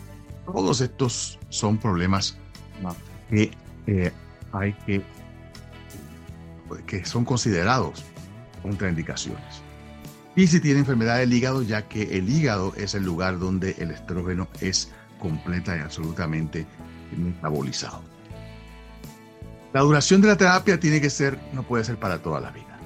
todos 0.45 0.79
estos 0.79 1.37
son 1.49 1.77
problemas 1.77 2.37
que 3.29 3.51
eh, 3.87 4.11
hay 4.51 4.73
que, 4.85 5.01
que 6.87 7.05
son 7.05 7.25
considerados 7.25 8.03
contraindicaciones. 8.61 9.61
Y 10.35 10.47
si 10.47 10.59
tiene 10.59 10.79
enfermedad 10.79 11.17
del 11.19 11.31
hígado, 11.31 11.61
ya 11.61 11.83
que 11.87 12.17
el 12.17 12.29
hígado 12.29 12.73
es 12.75 12.95
el 12.95 13.03
lugar 13.03 13.37
donde 13.37 13.75
el 13.77 13.91
estrógeno 13.91 14.47
es 14.61 14.91
completa 15.19 15.77
y 15.77 15.79
absolutamente 15.79 16.65
metabolizado. 17.15 18.01
La 19.73 19.81
duración 19.81 20.21
de 20.21 20.27
la 20.27 20.37
terapia 20.37 20.79
tiene 20.79 21.01
que 21.01 21.09
ser, 21.09 21.39
no 21.53 21.63
puede 21.63 21.83
ser 21.83 21.97
para 21.97 22.19
toda 22.19 22.39
la 22.39 22.51
vida. 22.51 22.79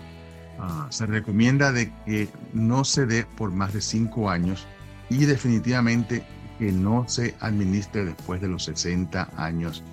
Ah, 0.60 0.88
se 0.90 1.06
recomienda 1.06 1.72
de 1.72 1.94
que 2.06 2.30
no 2.54 2.84
se 2.84 3.06
dé 3.06 3.26
por 3.26 3.52
más 3.52 3.74
de 3.74 3.82
cinco 3.82 4.30
años 4.30 4.66
y 5.10 5.26
definitivamente 5.26 6.26
que 6.58 6.72
no 6.72 7.08
se 7.08 7.36
administre 7.40 8.06
después 8.06 8.42
de 8.42 8.48
los 8.48 8.64
60 8.66 9.30
años 9.38 9.84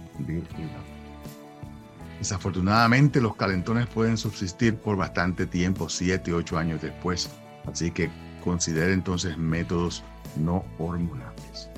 Desafortunadamente, 2.18 3.20
los 3.20 3.36
calentones 3.36 3.86
pueden 3.86 4.16
subsistir 4.16 4.76
por 4.76 4.96
bastante 4.96 5.46
tiempo, 5.46 5.88
7, 5.88 6.32
8 6.32 6.58
años 6.58 6.80
después, 6.80 7.30
así 7.66 7.90
que 7.90 8.10
considere 8.42 8.92
entonces 8.92 9.36
métodos 9.36 10.04
no 10.36 10.64
hormonales. 10.78 11.70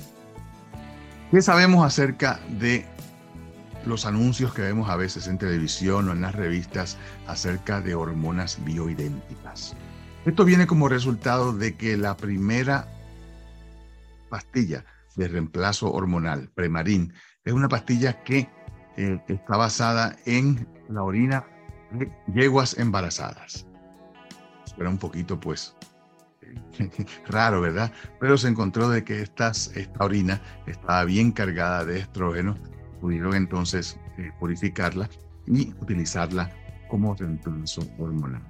¿Qué 1.31 1.41
sabemos 1.41 1.85
acerca 1.85 2.39
de 2.49 2.85
los 3.85 4.05
anuncios 4.05 4.53
que 4.53 4.61
vemos 4.61 4.89
a 4.89 4.95
veces 4.95 5.27
en 5.27 5.37
televisión 5.37 6.07
o 6.07 6.13
en 6.13 6.21
las 6.21 6.35
revistas 6.35 6.97
acerca 7.25 7.81
de 7.81 7.95
hormonas 7.95 8.63
bioidénticas? 8.63 9.75
Esto 10.25 10.45
viene 10.45 10.67
como 10.67 10.89
resultado 10.89 11.53
de 11.53 11.75
que 11.75 11.97
la 11.97 12.15
primera 12.17 12.87
pastilla 14.29 14.85
de 15.15 15.27
reemplazo 15.27 15.91
hormonal, 15.91 16.49
Premarin, 16.53 17.13
es 17.47 17.53
una 17.53 17.69
pastilla 17.69 18.21
que 18.23 18.49
eh, 18.97 19.19
está 19.29 19.55
basada 19.55 20.17
en 20.25 20.67
la 20.89 21.01
orina 21.01 21.45
de 21.91 22.11
yeguas 22.33 22.77
embarazadas. 22.77 23.65
Era 24.77 24.89
un 24.89 24.97
poquito, 24.97 25.39
pues, 25.39 25.73
raro, 27.29 27.61
¿verdad? 27.61 27.89
Pero 28.19 28.37
se 28.37 28.49
encontró 28.49 28.89
de 28.89 29.05
que 29.05 29.21
estas, 29.21 29.71
esta 29.77 30.03
orina 30.03 30.41
estaba 30.65 31.05
bien 31.05 31.31
cargada 31.31 31.85
de 31.85 31.99
estrógeno. 31.99 32.57
Pudieron 32.99 33.33
entonces 33.33 33.97
eh, 34.17 34.29
purificarla 34.39 35.09
y 35.45 35.69
utilizarla 35.79 36.51
como 36.89 37.15
reemplazo 37.15 37.81
hormonal. 37.97 38.43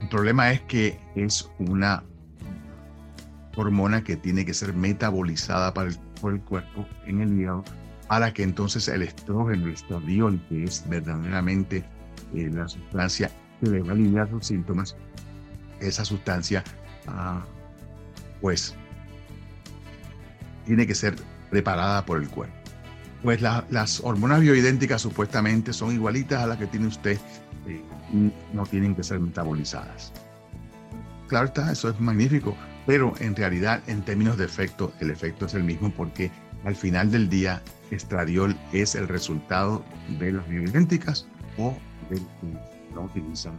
El 0.00 0.08
problema 0.08 0.50
es 0.52 0.62
que 0.62 0.98
es 1.16 1.50
una 1.58 2.02
hormona 3.56 4.02
que 4.02 4.16
tiene 4.16 4.46
que 4.46 4.54
ser 4.54 4.72
metabolizada 4.72 5.74
para 5.74 5.90
por 6.22 6.32
el 6.32 6.40
cuerpo 6.40 6.86
en 7.04 7.20
el 7.20 7.38
hígado 7.38 7.62
para 8.12 8.34
que 8.34 8.42
entonces 8.42 8.88
el 8.88 9.00
estrógeno, 9.00 9.64
el 9.68 9.72
estradiol, 9.72 10.38
que 10.50 10.64
es 10.64 10.86
verdaderamente 10.86 11.82
eh, 12.34 12.50
la 12.52 12.68
sustancia 12.68 13.30
que 13.58 13.68
a 13.68 13.90
aliviar 13.90 14.30
los 14.30 14.46
síntomas, 14.46 14.94
esa 15.80 16.04
sustancia, 16.04 16.62
ah, 17.08 17.42
pues, 18.42 18.74
tiene 20.66 20.86
que 20.86 20.94
ser 20.94 21.16
preparada 21.48 22.04
por 22.04 22.20
el 22.20 22.28
cuerpo. 22.28 22.54
Pues 23.22 23.40
las 23.40 24.00
hormonas 24.00 24.42
bioidénticas 24.42 25.00
supuestamente 25.00 25.72
son 25.72 25.94
igualitas 25.94 26.42
a 26.42 26.46
las 26.46 26.58
que 26.58 26.66
tiene 26.66 26.88
usted, 26.88 27.18
eh, 27.66 27.82
no 28.52 28.66
tienen 28.66 28.94
que 28.94 29.04
ser 29.04 29.20
metabolizadas. 29.20 30.12
Claro 31.28 31.46
está, 31.46 31.72
eso 31.72 31.88
es 31.88 31.98
magnífico, 31.98 32.54
pero 32.84 33.14
en 33.20 33.34
realidad 33.34 33.82
en 33.86 34.02
términos 34.02 34.36
de 34.36 34.44
efecto, 34.44 34.92
el 35.00 35.08
efecto 35.08 35.46
es 35.46 35.54
el 35.54 35.64
mismo 35.64 35.90
porque 35.90 36.30
al 36.66 36.76
final 36.76 37.10
del 37.10 37.30
día 37.30 37.62
estradiol 37.92 38.56
es 38.72 38.94
el 38.94 39.08
resultado 39.08 39.84
de 40.18 40.32
las 40.32 40.48
bioidénticas 40.48 41.26
o 41.58 41.76
del 42.10 42.20
que 42.20 42.94
no 42.94 43.02
utilizan 43.02 43.54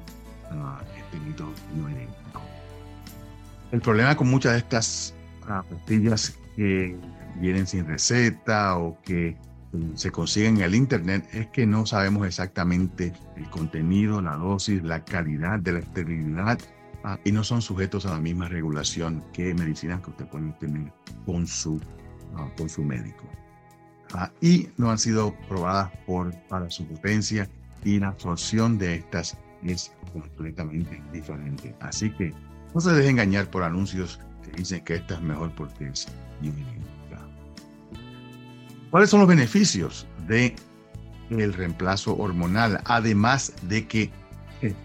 uh, 0.52 0.84
este 0.98 1.20
método 1.20 1.52
bioidéntico. 1.76 2.42
El 3.72 3.82
problema 3.82 4.16
con 4.16 4.30
muchas 4.30 4.54
de 4.54 4.58
estas 4.60 5.14
uh, 5.44 5.64
pastillas 5.74 6.38
que 6.56 6.98
vienen 7.40 7.66
sin 7.66 7.86
receta 7.86 8.78
o 8.78 9.00
que 9.02 9.36
um, 9.74 9.96
se 9.96 10.12
consiguen 10.12 10.58
en 10.58 10.64
el 10.64 10.76
internet 10.76 11.28
es 11.34 11.48
que 11.48 11.66
no 11.66 11.86
sabemos 11.86 12.28
exactamente 12.28 13.14
el 13.36 13.50
contenido, 13.50 14.22
la 14.22 14.36
dosis, 14.36 14.84
la 14.84 15.04
calidad 15.04 15.60
de 15.60 15.74
la 15.74 15.80
esterilidad 15.80 16.60
uh, 17.04 17.18
y 17.24 17.32
no 17.32 17.44
son 17.44 17.62
sujetos 17.62 18.06
a 18.06 18.12
la 18.12 18.20
misma 18.20 18.48
regulación 18.48 19.24
que 19.34 19.54
medicinas 19.54 20.02
que 20.02 20.12
usted 20.12 20.28
puede 20.28 20.52
tener 20.60 20.92
con 21.26 21.48
su, 21.48 21.80
con 22.58 22.70
su 22.70 22.84
médico. 22.84 23.28
Ah, 24.14 24.32
y 24.42 24.70
no 24.78 24.92
han 24.92 25.00
sido 25.00 25.36
probadas 25.48 25.92
por, 26.06 26.34
para 26.48 26.70
su 26.70 26.86
potencia 26.86 27.50
y 27.84 28.00
la 28.00 28.10
absorción 28.10 28.78
de 28.78 28.96
estas 28.96 29.38
es 29.64 29.92
completamente 30.12 31.02
diferente. 31.12 31.76
Así 31.80 32.12
que 32.12 32.34
no 32.74 32.82
se 32.82 32.92
deje 32.92 33.10
engañar 33.10 33.50
por 33.50 33.64
anuncios 33.64 34.20
que 34.44 34.52
dicen 34.58 34.84
que 34.84 34.96
esta 34.96 35.16
es 35.16 35.22
mejor 35.22 35.52
porque 35.56 35.88
es 35.88 36.08
¿Cuáles 38.92 39.10
son 39.10 39.22
los 39.22 39.30
beneficios 39.30 40.06
de 40.28 40.56
el 41.32 41.54
reemplazo 41.54 42.16
hormonal? 42.16 42.80
Además 42.86 43.52
de 43.64 43.88
que 43.88 44.12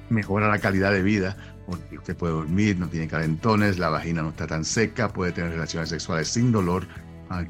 mejora 0.08 0.49
la 0.49 0.58
calidad 0.58 0.92
de 0.92 1.02
vida, 1.02 1.37
porque 1.66 1.99
usted 1.99 2.16
puede 2.16 2.32
dormir, 2.32 2.78
no 2.78 2.88
tiene 2.88 3.06
calentones, 3.06 3.78
la 3.78 3.90
vagina 3.90 4.23
no 4.23 4.30
está 4.30 4.47
tan 4.47 4.64
seca, 4.64 5.12
puede 5.12 5.32
tener 5.32 5.50
relaciones 5.50 5.90
sexuales 5.90 6.28
sin 6.28 6.52
dolor, 6.52 6.87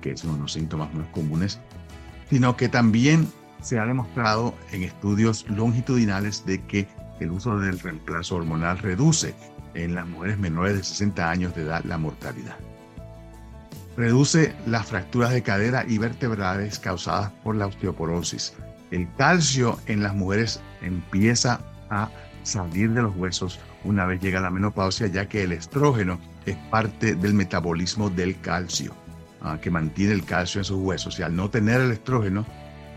que 0.01 0.13
es 0.13 0.25
uno 0.25 0.35
de 0.35 0.41
los 0.41 0.53
síntomas 0.53 0.93
más 0.95 1.07
comunes, 1.09 1.61
sino 2.31 2.57
que 2.57 2.69
también 2.69 3.27
se 3.63 3.79
ha 3.79 3.87
demostrado 3.87 4.55
en 4.73 4.83
estudios 4.83 5.47
longitudinales 5.49 6.45
de 6.47 6.63
que 6.65 6.87
el 7.21 7.31
uso 7.31 7.59
del 7.59 7.79
reemplazo 7.79 8.37
hormonal 8.37 8.79
reduce 8.79 9.35
en 9.75 9.95
las 9.95 10.07
mujeres 10.07 10.39
menores 10.39 10.77
de 10.77 10.85
60 10.85 11.31
años 11.31 11.55
de 11.55 11.63
edad 11.63 11.85
la 11.85 11.99
mortalidad. 11.99 12.57
Reduce 13.97 14.55
las 14.67 14.87
fracturas 14.87 15.33
de 15.33 15.43
cadera 15.43 15.85
y 15.89 15.99
vertebrales 15.99 16.79
causadas 16.79 17.33
por 17.43 17.57
la 17.57 17.67
osteoporosis. 17.67 18.55
El 18.93 19.09
calcio 19.17 19.79
en 19.87 20.03
las 20.03 20.15
mujeres 20.15 20.61
empieza 20.83 21.61
a 21.91 22.09
salir 22.45 22.93
de 22.93 23.03
los 23.03 23.17
huesos 23.17 23.59
una 23.85 24.07
vez 24.07 24.21
llega 24.21 24.41
la 24.41 24.51
menopausia, 24.51 25.07
ya 25.07 25.29
que 25.29 25.45
el 25.45 25.53
estrógeno 25.53 26.19
es 26.47 26.57
parte 26.71 27.15
del 27.15 27.35
metabolismo 27.35 28.11
del 28.11 28.41
calcio. 28.41 28.93
Ah, 29.41 29.59
que 29.61 29.71
mantiene 29.71 30.13
el 30.15 30.25
calcio 30.25 30.61
en 30.61 30.65
sus 30.65 30.79
huesos 30.79 31.19
y 31.19 31.23
al 31.23 31.37
no 31.37 31.49
tener 31.49 31.81
el 31.81 31.93
estrógeno 31.93 32.45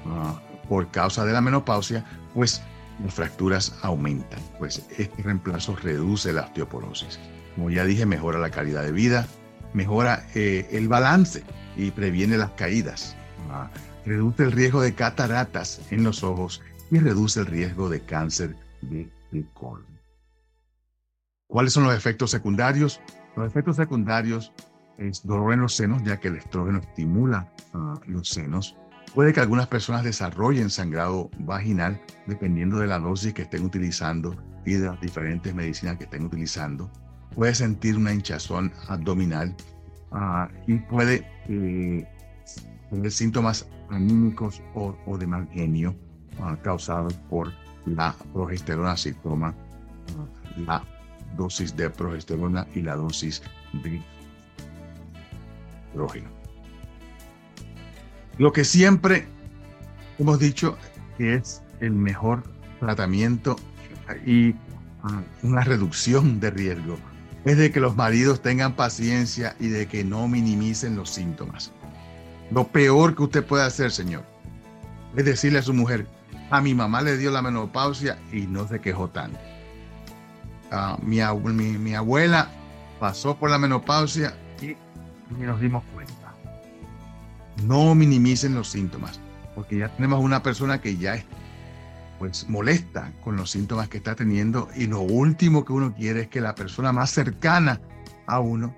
ah, 0.06 0.42
por 0.68 0.90
causa 0.90 1.24
de 1.24 1.34
la 1.34 1.42
menopausia, 1.42 2.04
pues 2.34 2.64
las 3.04 3.14
fracturas 3.14 3.78
aumentan. 3.84 4.40
Pues 4.58 4.84
este 4.98 5.22
reemplazo 5.22 5.76
reduce 5.76 6.34
la 6.34 6.44
osteoporosis. 6.44 7.20
Como 7.56 7.70
ya 7.70 7.86
dije, 7.86 8.06
mejora 8.08 8.40
la 8.40 8.50
calidad 8.50 8.84
de 8.84 8.92
vida, 8.92 9.28
mejora 9.74 10.26
eh, 10.34 10.68
el 10.72 10.88
balance 10.88 11.44
y 11.78 11.92
previene 11.92 12.38
las 12.38 12.52
caídas. 12.52 13.16
Ah, 13.52 13.70
reduce 14.06 14.44
el 14.44 14.52
riesgo 14.52 14.82
de 14.82 14.96
cataratas 14.96 15.82
en 15.92 16.04
los 16.04 16.24
ojos 16.24 16.62
y 16.90 16.98
reduce 16.98 17.40
el 17.40 17.46
riesgo 17.46 17.88
de 17.88 18.02
cáncer 18.02 18.56
de 18.82 19.08
colon. 19.54 19.86
¿Cuáles 21.46 21.74
son 21.74 21.84
los 21.84 21.96
efectos 21.96 22.32
secundarios? 22.32 23.00
Los 23.36 23.48
efectos 23.48 23.76
secundarios 23.76 24.52
es 24.98 25.26
dolor 25.26 25.54
en 25.54 25.62
los 25.62 25.76
senos, 25.76 26.04
ya 26.04 26.20
que 26.20 26.30
el 26.30 26.38
estrógeno 26.38 26.80
estimula 26.80 27.52
ah, 27.74 28.00
los 28.08 28.30
senos. 28.30 28.78
Puede 29.14 29.34
que 29.34 29.42
algunas 29.42 29.68
personas 29.68 30.04
desarrollen 30.04 30.70
sangrado 30.70 31.30
vaginal 31.40 32.02
dependiendo 32.28 32.80
de 32.80 32.88
la 32.88 33.00
dosis 33.00 33.34
que 33.34 33.42
estén 33.42 33.66
utilizando 33.66 34.36
y 34.66 34.74
de 34.74 34.88
las 34.88 35.02
diferentes 35.02 35.54
medicinas 35.54 35.98
que 35.98 36.06
estén 36.06 36.26
utilizando. 36.26 36.90
Puede 37.36 37.56
sentir 37.56 37.98
una 37.98 38.14
hinchazón 38.14 38.72
abdominal 38.88 39.56
ah, 40.12 40.50
y 40.68 40.76
puede 40.76 41.28
eh, 41.50 42.08
tener 42.90 43.12
síntomas 43.12 43.68
anímicos 43.90 44.62
o, 44.76 45.18
de 45.18 45.28
mal 45.28 45.48
genio 45.50 45.96
ah, 46.40 46.58
causados 46.62 47.14
por 47.30 47.52
la 47.86 48.16
progesterona 48.34 48.96
toma 49.24 49.56
la 50.58 50.84
dosis 51.38 51.76
de 51.76 51.90
progesterona 51.90 52.68
y 52.76 52.82
la 52.82 52.96
dosis 52.96 53.42
de 53.84 54.02
lo 58.38 58.52
que 58.52 58.64
siempre 58.64 59.28
hemos 60.18 60.40
dicho 60.40 60.78
que 61.18 61.36
es 61.36 61.62
el 61.80 61.92
mejor 61.92 62.44
tratamiento 62.80 63.56
y 64.26 64.56
ah, 65.04 65.22
una 65.44 65.62
reducción 65.62 66.40
de 66.40 66.52
riesgo 66.52 66.98
es 67.46 67.58
de 67.58 67.72
que 67.72 67.80
los 67.80 67.96
maridos 67.96 68.42
tengan 68.42 68.76
paciencia 68.76 69.56
y 69.60 69.68
de 69.68 69.88
que 69.88 70.04
no 70.04 70.28
minimicen 70.28 70.96
los 70.96 71.10
síntomas. 71.10 71.72
Lo 72.52 72.68
peor 72.68 73.16
que 73.16 73.24
usted 73.24 73.46
puede 73.46 73.64
hacer, 73.64 73.92
señor, 73.92 74.24
es 75.16 75.26
decirle 75.26 75.60
a 75.60 75.64
su 75.64 75.74
mujer, 75.74 76.08
a 76.52 76.62
mi 76.62 76.76
mamá 76.76 77.02
le 77.02 77.18
dio 77.18 77.32
la 77.32 77.42
menopausia 77.42 78.20
y 78.32 78.42
no 78.42 78.68
se 78.68 78.80
quejó 78.80 79.10
tanto. 79.10 79.40
Mi, 81.02 81.20
mi 81.78 81.96
abuela 81.96 82.50
pasó 83.00 83.36
por 83.38 83.50
la 83.50 83.58
menopausia 83.58 84.36
y 84.62 84.76
ni 85.38 85.46
nos 85.46 85.60
dimos 85.60 85.84
cuenta. 85.94 86.34
No 87.66 87.96
minimicen 87.96 88.56
los 88.56 88.70
síntomas, 88.70 89.20
porque 89.56 89.78
ya 89.78 89.90
tenemos 89.90 90.24
una 90.24 90.42
persona 90.42 90.82
que 90.82 90.98
ya 90.98 91.16
es 91.16 91.26
pues 92.20 92.48
molesta 92.48 93.12
con 93.24 93.36
los 93.36 93.50
síntomas 93.50 93.90
que 93.90 93.98
está 93.98 94.16
teniendo 94.16 94.70
y 94.76 94.86
lo 94.86 95.02
último 95.02 95.66
que 95.66 95.74
uno 95.74 95.92
quiere 95.94 96.22
es 96.22 96.28
que 96.28 96.40
la 96.40 96.54
persona 96.54 96.92
más 96.92 97.10
cercana 97.10 97.82
a 98.28 98.40
uno 98.40 98.76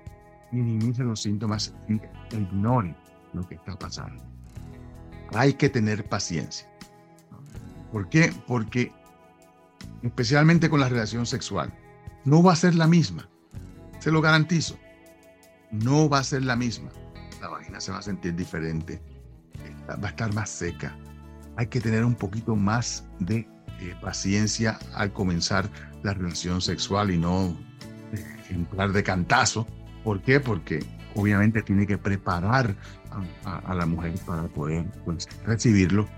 minimice 0.50 1.02
los 1.02 1.20
síntomas 1.20 1.74
y 1.86 2.00
ignore 2.34 2.96
lo 3.34 3.46
que 3.46 3.56
está 3.56 3.78
pasando. 3.78 4.24
Hay 5.34 5.54
que 5.54 5.68
tener 5.68 6.08
paciencia. 6.08 6.66
¿Por 7.92 8.08
qué? 8.08 8.32
Porque 8.46 8.92
especialmente 10.02 10.70
con 10.70 10.80
la 10.80 10.88
relación 10.88 11.26
sexual, 11.26 11.72
no 12.24 12.42
va 12.42 12.54
a 12.54 12.56
ser 12.56 12.74
la 12.74 12.86
misma. 12.86 13.28
Se 13.98 14.10
lo 14.10 14.22
garantizo 14.22 14.78
no 15.70 16.08
va 16.08 16.18
a 16.18 16.24
ser 16.24 16.44
la 16.44 16.56
misma. 16.56 16.90
La 17.40 17.48
vagina 17.48 17.80
se 17.80 17.92
va 17.92 17.98
a 17.98 18.02
sentir 18.02 18.34
diferente, 18.34 19.02
va 19.88 20.08
a 20.08 20.10
estar 20.10 20.32
más 20.34 20.50
seca. 20.50 20.96
Hay 21.56 21.66
que 21.66 21.80
tener 21.80 22.04
un 22.04 22.14
poquito 22.14 22.56
más 22.56 23.04
de 23.18 23.46
eh, 23.80 23.94
paciencia 24.00 24.78
al 24.94 25.12
comenzar 25.12 25.68
la 26.02 26.14
relación 26.14 26.60
sexual 26.60 27.10
y 27.10 27.18
no 27.18 27.56
eh, 28.12 28.24
entrar 28.50 28.92
de 28.92 29.02
cantazo. 29.02 29.66
¿Por 30.02 30.20
qué? 30.22 30.40
Porque 30.40 30.84
obviamente 31.14 31.62
tiene 31.62 31.86
que 31.86 31.98
preparar 31.98 32.74
a, 33.44 33.74
la 33.74 33.86
mujer 33.86 34.14
para 34.26 34.44
poder 34.48 34.84
pues, 35.04 35.28
recibirlo 35.44 36.08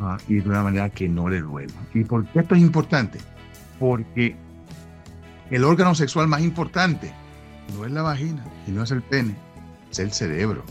ah, 0.00 0.18
y 0.28 0.36
de 0.36 0.48
una 0.48 0.62
manera 0.62 0.90
que 0.90 1.08
no 1.08 1.28
le 1.28 1.40
duela. 1.40 1.72
¿Y 1.94 2.04
por 2.04 2.26
qué 2.26 2.40
esto 2.40 2.54
es 2.54 2.60
importante? 2.60 3.18
Porque 3.78 4.36
el 5.50 5.64
órgano 5.64 5.94
sexual 5.94 6.28
más 6.28 6.42
importante 6.42 7.12
no 7.74 7.84
es 7.84 7.92
la 7.92 8.02
vagina 8.02 8.44
y 8.66 8.70
no 8.70 8.82
es 8.82 8.90
el 8.90 9.02
pene, 9.02 9.36
es 9.90 9.98
el 9.98 10.12
cerebro. 10.12 10.64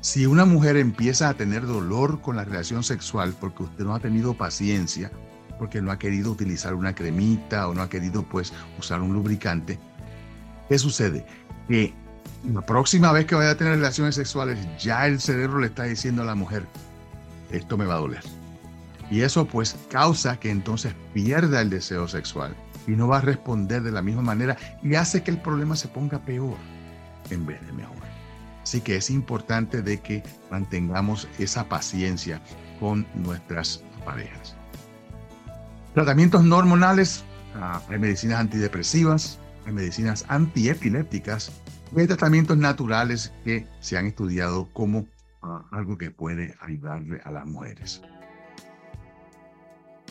Si 0.00 0.26
una 0.26 0.44
mujer 0.44 0.76
empieza 0.76 1.28
a 1.28 1.34
tener 1.34 1.66
dolor 1.66 2.20
con 2.20 2.36
la 2.36 2.44
relación 2.44 2.84
sexual 2.84 3.34
porque 3.38 3.64
usted 3.64 3.84
no 3.84 3.94
ha 3.94 4.00
tenido 4.00 4.34
paciencia, 4.34 5.10
porque 5.58 5.82
no 5.82 5.90
ha 5.90 5.98
querido 5.98 6.30
utilizar 6.30 6.74
una 6.74 6.94
cremita 6.94 7.68
o 7.68 7.74
no 7.74 7.82
ha 7.82 7.88
querido 7.88 8.22
pues 8.22 8.52
usar 8.78 9.02
un 9.02 9.12
lubricante, 9.12 9.78
¿qué 10.68 10.78
sucede? 10.78 11.26
Que 11.66 11.92
la 12.52 12.62
próxima 12.62 13.10
vez 13.12 13.26
que 13.26 13.34
vaya 13.34 13.50
a 13.50 13.56
tener 13.56 13.74
relaciones 13.74 14.14
sexuales 14.14 14.58
ya 14.78 15.06
el 15.06 15.20
cerebro 15.20 15.58
le 15.58 15.66
está 15.66 15.84
diciendo 15.84 16.22
a 16.22 16.26
la 16.26 16.36
mujer, 16.36 16.64
esto 17.50 17.76
me 17.76 17.86
va 17.86 17.94
a 17.94 17.98
doler. 17.98 18.22
Y 19.10 19.22
eso 19.22 19.46
pues 19.46 19.76
causa 19.90 20.38
que 20.38 20.50
entonces 20.50 20.94
pierda 21.12 21.60
el 21.60 21.70
deseo 21.70 22.06
sexual 22.06 22.54
y 22.88 22.96
no 22.96 23.06
va 23.06 23.18
a 23.18 23.20
responder 23.20 23.82
de 23.82 23.92
la 23.92 24.02
misma 24.02 24.22
manera 24.22 24.56
y 24.82 24.96
hace 24.96 25.22
que 25.22 25.30
el 25.30 25.40
problema 25.40 25.76
se 25.76 25.86
ponga 25.86 26.18
peor 26.18 26.56
en 27.30 27.46
vez 27.46 27.64
de 27.64 27.72
mejor. 27.72 27.96
Así 28.64 28.80
que 28.80 28.96
es 28.96 29.10
importante 29.10 29.80
de 29.80 30.00
que 30.00 30.24
mantengamos 30.50 31.28
esa 31.38 31.68
paciencia 31.68 32.42
con 32.80 33.06
nuestras 33.14 33.84
parejas. 34.04 34.56
Tratamientos 35.94 36.44
hormonales, 36.50 37.24
ah, 37.54 37.80
hay 37.88 38.00
medicinas 38.00 38.40
antidepresivas, 38.40 39.38
hay 39.66 39.72
medicinas 39.72 40.24
antiepilépticas 40.28 41.52
hay 41.96 42.06
tratamientos 42.06 42.56
naturales 42.58 43.32
que 43.44 43.66
se 43.80 43.96
han 43.96 44.06
estudiado 44.06 44.68
como 44.72 45.00
uh, 45.42 45.60
algo 45.70 45.96
que 45.96 46.10
puede 46.10 46.54
ayudarle 46.60 47.20
a 47.24 47.30
las 47.30 47.46
mujeres. 47.46 48.02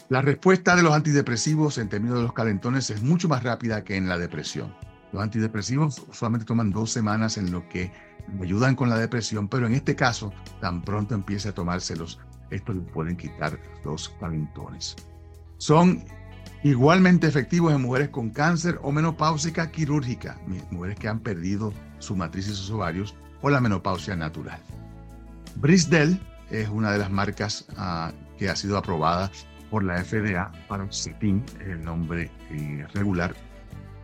La 0.10 0.22
respuesta 0.22 0.78
de 0.78 0.84
los 0.84 0.94
antidepresivos 0.94 1.78
en 1.78 1.90
términos 1.90 2.20
de 2.20 2.24
los 2.24 2.32
calentones 2.32 2.90
es 2.90 3.04
mucho 3.04 3.28
más 3.28 3.44
rápida 3.44 3.84
que 3.84 3.98
en 3.98 4.08
la 4.08 4.18
depresión. 4.18 4.74
Los 5.12 5.22
antidepresivos 5.22 6.02
solamente 6.14 6.46
toman 6.46 6.72
dos 6.72 6.92
semanas 6.92 7.38
en 7.38 7.52
lo 7.52 7.68
que 7.68 7.92
ayudan 8.42 8.78
con 8.78 8.90
la 8.90 8.98
depresión, 8.98 9.50
pero 9.50 9.68
en 9.68 9.74
este 9.74 9.98
caso, 9.98 10.32
tan 10.62 10.82
pronto 10.82 11.14
empiece 11.14 11.50
a 11.50 11.54
tomárselos, 11.54 12.22
estos 12.52 12.78
pueden 12.94 13.18
quitar 13.18 13.60
los 13.84 14.08
calentones. 14.22 14.96
Son 15.58 16.02
igualmente 16.64 17.28
efectivos 17.28 17.74
en 17.74 17.82
mujeres 17.82 18.08
con 18.08 18.30
cáncer 18.30 18.80
o 18.84 18.94
menopáusica 18.94 19.72
quirúrgica, 19.72 20.40
mujeres 20.72 20.98
que 21.00 21.10
han 21.10 21.20
perdido 21.20 21.74
su 22.00 22.16
matriz 22.16 22.48
y 22.48 22.52
sus 22.52 22.72
ovarios 22.72 23.14
o 23.42 23.50
la 23.50 23.60
menopausia 23.60 24.16
natural. 24.16 24.62
Brisdell 25.58 26.18
es 26.50 26.70
una 26.70 26.94
de 26.94 27.00
las 27.00 27.12
marcas 27.12 27.66
uh, 27.72 28.14
que 28.38 28.50
ha 28.50 28.56
sido 28.56 28.78
aprobada 28.78 29.30
por 29.70 29.84
la 29.84 30.04
FDA 30.04 30.52
para 30.68 30.88
Cetin, 30.92 31.44
el 31.66 31.84
nombre 31.84 32.30
eh, 32.52 32.86
regular, 32.94 33.36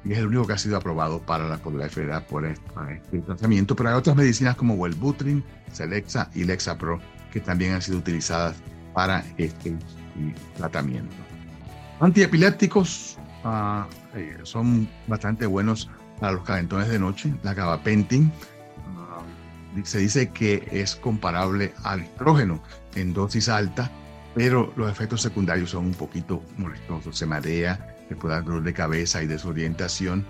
y 0.04 0.12
es 0.12 0.17
el 0.17 0.28
único 0.28 0.45
que 0.45 0.54
ha 0.54 0.58
sido 0.58 0.78
aprobado 0.78 1.21
para 1.21 1.47
la, 1.47 1.58
por 1.58 1.73
la 1.73 1.88
FDA 1.88 2.26
por 2.26 2.45
este, 2.45 3.19
tratamiento, 3.19 3.76
pero 3.76 3.89
hay 3.89 3.95
otras 3.95 4.15
medicinas 4.15 4.56
como 4.56 4.76
Wellbutrin, 4.76 5.43
Celexa 5.71 6.30
y 6.34 6.43
Lexapro 6.43 6.99
que 7.32 7.39
también 7.39 7.73
han 7.73 7.82
sido 7.82 7.97
utilizadas 7.97 8.56
para 8.93 9.23
este 9.38 9.69
eh, 9.69 9.76
tratamiento. 10.58 11.15
Antiepilépticos 11.99 13.17
uh, 13.43 13.86
son 14.43 14.88
bastante 15.08 15.45
buenos 15.45 15.89
para 16.19 16.34
los 16.34 16.43
calentones 16.43 16.89
de 16.89 16.99
noche. 16.99 17.34
La 17.41 17.54
gabapentin 17.54 18.32
uh, 18.95 19.86
se 19.86 19.99
dice 19.99 20.30
que 20.30 20.67
es 20.71 20.95
comparable 20.95 21.73
al 21.84 22.02
estrógeno 22.02 22.62
en 22.95 23.13
dosis 23.13 23.49
alta 23.49 23.89
pero 24.33 24.73
los 24.75 24.91
efectos 24.91 25.21
secundarios 25.21 25.71
son 25.71 25.85
un 25.85 25.93
poquito 25.93 26.43
molestosos. 26.57 27.17
Se 27.17 27.25
marea, 27.25 27.95
se 28.09 28.15
puede 28.15 28.35
dar 28.35 28.43
dolor 28.43 28.63
de 28.63 28.73
cabeza 28.73 29.21
y 29.21 29.27
desorientación. 29.27 30.25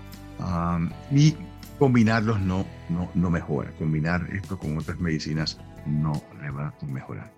y 1.10 1.34
combinarlos 1.78 2.40
no, 2.40 2.66
no, 2.88 3.10
no 3.14 3.30
mejora. 3.30 3.70
Combinar 3.78 4.26
esto 4.32 4.58
con 4.58 4.76
otras 4.78 4.98
medicinas 5.00 5.58
no 5.86 6.22
le 6.40 6.50
va 6.50 6.68
a 6.80 6.86
mejorar. 6.86 7.32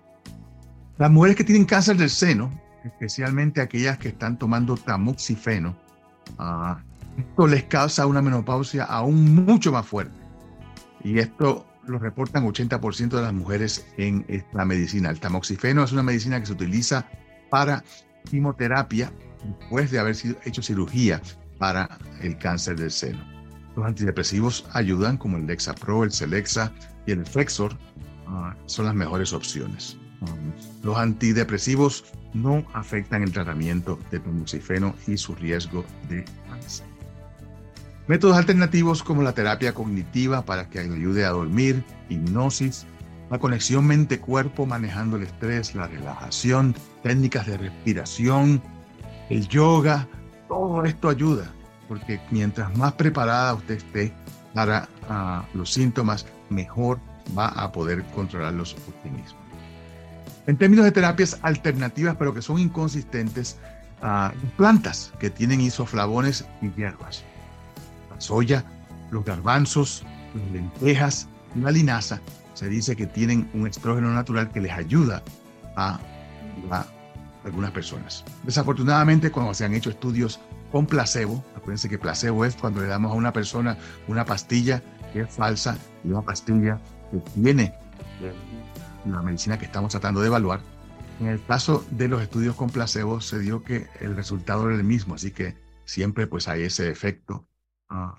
Las 0.97 1.11
mujeres 1.11 1.35
que 1.35 1.43
tienen 1.43 1.65
cáncer 1.65 1.95
del 1.97 2.09
seno, 2.09 2.51
especialmente 2.83 3.61
aquellas 3.61 3.97
que 3.97 4.09
están 4.09 4.37
tomando 4.37 4.75
tamoxifeno, 4.75 5.75
uh, 6.39 6.75
esto 7.17 7.47
les 7.47 7.63
causa 7.63 8.05
una 8.05 8.21
menopausia 8.21 8.83
aún 8.83 9.35
mucho 9.35 9.71
más 9.71 9.85
fuerte. 9.85 10.17
Y 11.03 11.19
esto 11.19 11.65
lo 11.87 11.99
reportan 11.99 12.45
80% 12.45 13.09
de 13.09 13.21
las 13.21 13.33
mujeres 13.33 13.85
en 13.97 14.25
esta 14.27 14.65
medicina. 14.65 15.09
El 15.09 15.19
tamoxifeno 15.19 15.83
es 15.83 15.91
una 15.91 16.03
medicina 16.03 16.39
que 16.39 16.45
se 16.45 16.53
utiliza 16.53 17.07
para 17.49 17.83
quimioterapia 18.29 19.11
después 19.43 19.91
de 19.91 19.99
haber 19.99 20.15
sido 20.15 20.35
hecho 20.45 20.61
cirugía 20.61 21.21
para 21.57 21.97
el 22.21 22.37
cáncer 22.37 22.77
del 22.77 22.91
seno. 22.91 23.23
Los 23.75 23.85
antidepresivos 23.85 24.65
ayudan 24.73 25.17
como 25.17 25.37
el 25.37 25.45
Lexapro, 25.45 26.03
el 26.03 26.11
Celexa 26.11 26.73
y 27.05 27.11
el 27.11 27.25
Flexor 27.25 27.77
ah, 28.27 28.55
son 28.65 28.85
las 28.85 28.95
mejores 28.95 29.33
opciones. 29.33 29.97
los 30.83 30.97
antidepresivos 30.97 32.05
no 32.33 32.65
afectan 32.73 33.23
el 33.23 33.31
tratamiento 33.31 33.99
de 34.11 34.19
tamoxifeno 34.19 34.95
y 35.05 35.17
su 35.17 35.35
riesgo 35.35 35.85
de 36.09 36.25
cáncer. 36.49 36.96
Métodos 38.07 38.37
alternativos 38.37 39.03
como 39.03 39.21
la 39.21 39.33
terapia 39.33 39.73
cognitiva 39.73 40.41
para 40.45 40.69
que 40.69 40.79
ayude 40.79 41.25
a 41.25 41.31
dormir, 41.31 41.83
hipnosis, 42.07 42.85
la 43.29 43.37
conexión 43.37 43.85
mente-cuerpo 43.85 44.65
manejando 44.65 45.17
el 45.17 45.23
estrés, 45.23 45.75
la 45.75 45.87
relajación, 45.87 46.73
técnicas 47.03 47.47
de 47.47 47.57
respiración, 47.57 48.61
el 49.29 49.45
yoga, 49.49 50.07
todo 50.47 50.85
esto 50.85 51.09
ayuda, 51.09 51.51
porque 51.89 52.21
mientras 52.31 52.73
más 52.77 52.93
preparada 52.93 53.55
usted 53.55 53.75
esté 53.75 54.13
para 54.53 54.87
uh, 55.09 55.57
los 55.57 55.73
síntomas, 55.73 56.25
mejor 56.49 57.01
va 57.37 57.47
a 57.49 57.73
poder 57.73 58.05
controlarlos 58.15 58.77
usted 58.87 59.11
mismo. 59.11 59.37
En 60.45 60.55
términos 60.55 60.85
de 60.85 60.93
terapias 60.93 61.37
alternativas, 61.41 62.15
pero 62.17 62.33
que 62.33 62.41
son 62.41 62.57
inconsistentes, 62.57 63.57
uh, 64.01 64.33
plantas 64.55 65.11
que 65.19 65.29
tienen 65.29 65.59
isoflavones 65.59 66.45
y 66.61 66.69
hierbas 66.69 67.25
soya, 68.17 68.63
los 69.11 69.23
garbanzos, 69.25 70.03
las 70.33 70.51
lentejas, 70.51 71.27
la 71.55 71.71
linaza, 71.71 72.21
se 72.53 72.69
dice 72.69 72.95
que 72.95 73.05
tienen 73.05 73.49
un 73.53 73.67
estrógeno 73.67 74.11
natural 74.13 74.51
que 74.51 74.59
les 74.59 74.71
ayuda 74.71 75.23
a, 75.75 75.99
algunas 77.45 77.71
personas. 77.71 78.25
Desafortunadamente, 78.43 79.31
cuando 79.31 79.53
se 79.53 79.63
han 79.63 79.73
hecho 79.73 79.91
estudios 79.91 80.39
con 80.71 80.85
placebo, 80.85 81.45
acuérdense 81.55 81.87
que 81.87 81.99
placebo 81.99 82.43
es 82.45 82.55
cuando 82.55 82.81
le 82.81 82.87
damos 82.87 83.11
a 83.11 83.15
una 83.15 83.31
persona 83.31 83.77
una 84.07 84.25
pastilla 84.25 84.81
que 85.13 85.21
es 85.21 85.29
falsa 85.29 85.77
y 86.03 86.09
una 86.09 86.23
pastilla 86.23 86.79
que 87.11 87.19
tiene 87.39 87.73
la 89.05 89.21
medicina 89.21 89.57
que 89.57 89.65
estamos 89.65 89.91
tratando 89.91 90.19
de 90.21 90.27
evaluar. 90.27 90.59
En 91.19 91.27
el 91.27 91.43
caso 91.45 91.85
de 91.91 92.07
los 92.07 92.21
estudios 92.21 92.55
con 92.55 92.69
placebo 92.69 93.21
se 93.21 93.39
dio 93.39 93.63
que 93.63 93.87
el 94.01 94.15
resultado 94.15 94.67
era 94.67 94.75
el 94.75 94.83
mismo, 94.83 95.15
así 95.15 95.31
que 95.31 95.55
siempre 95.85 96.27
pues 96.27 96.47
hay 96.47 96.63
ese 96.63 96.89
efecto 96.89 97.47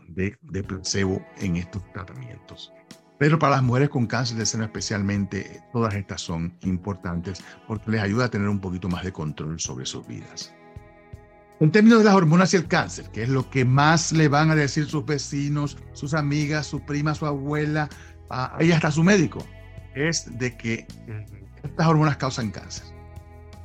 de, 0.08 0.36
de 0.40 0.62
placebo 0.62 1.24
en 1.38 1.56
estos 1.56 1.82
tratamientos. 1.92 2.72
Pero 3.18 3.38
para 3.38 3.56
las 3.56 3.62
mujeres 3.64 3.88
con 3.88 4.06
cáncer 4.06 4.36
de 4.36 4.46
seno 4.46 4.64
especialmente, 4.64 5.60
todas 5.72 5.94
estas 5.94 6.20
son 6.20 6.56
importantes 6.62 7.42
porque 7.66 7.90
les 7.90 8.00
ayuda 8.00 8.26
a 8.26 8.30
tener 8.30 8.48
un 8.48 8.60
poquito 8.60 8.88
más 8.88 9.04
de 9.04 9.12
control 9.12 9.58
sobre 9.58 9.86
sus 9.86 10.06
vidas. 10.06 10.54
En 11.60 11.72
términos 11.72 11.98
de 11.98 12.04
las 12.04 12.14
hormonas 12.14 12.54
y 12.54 12.56
el 12.56 12.68
cáncer, 12.68 13.10
que 13.10 13.24
es 13.24 13.28
lo 13.28 13.50
que 13.50 13.64
más 13.64 14.12
le 14.12 14.28
van 14.28 14.52
a 14.52 14.54
decir 14.54 14.86
sus 14.86 15.04
vecinos, 15.04 15.76
sus 15.92 16.14
amigas, 16.14 16.68
su 16.68 16.80
prima, 16.80 17.16
su 17.16 17.26
abuela, 17.26 17.88
ahí 18.30 18.70
hasta 18.70 18.92
su 18.92 19.02
médico, 19.02 19.44
es 19.96 20.38
de 20.38 20.56
que 20.56 20.86
estas 21.64 21.88
hormonas 21.88 22.16
causan 22.16 22.52
cáncer. 22.52 22.86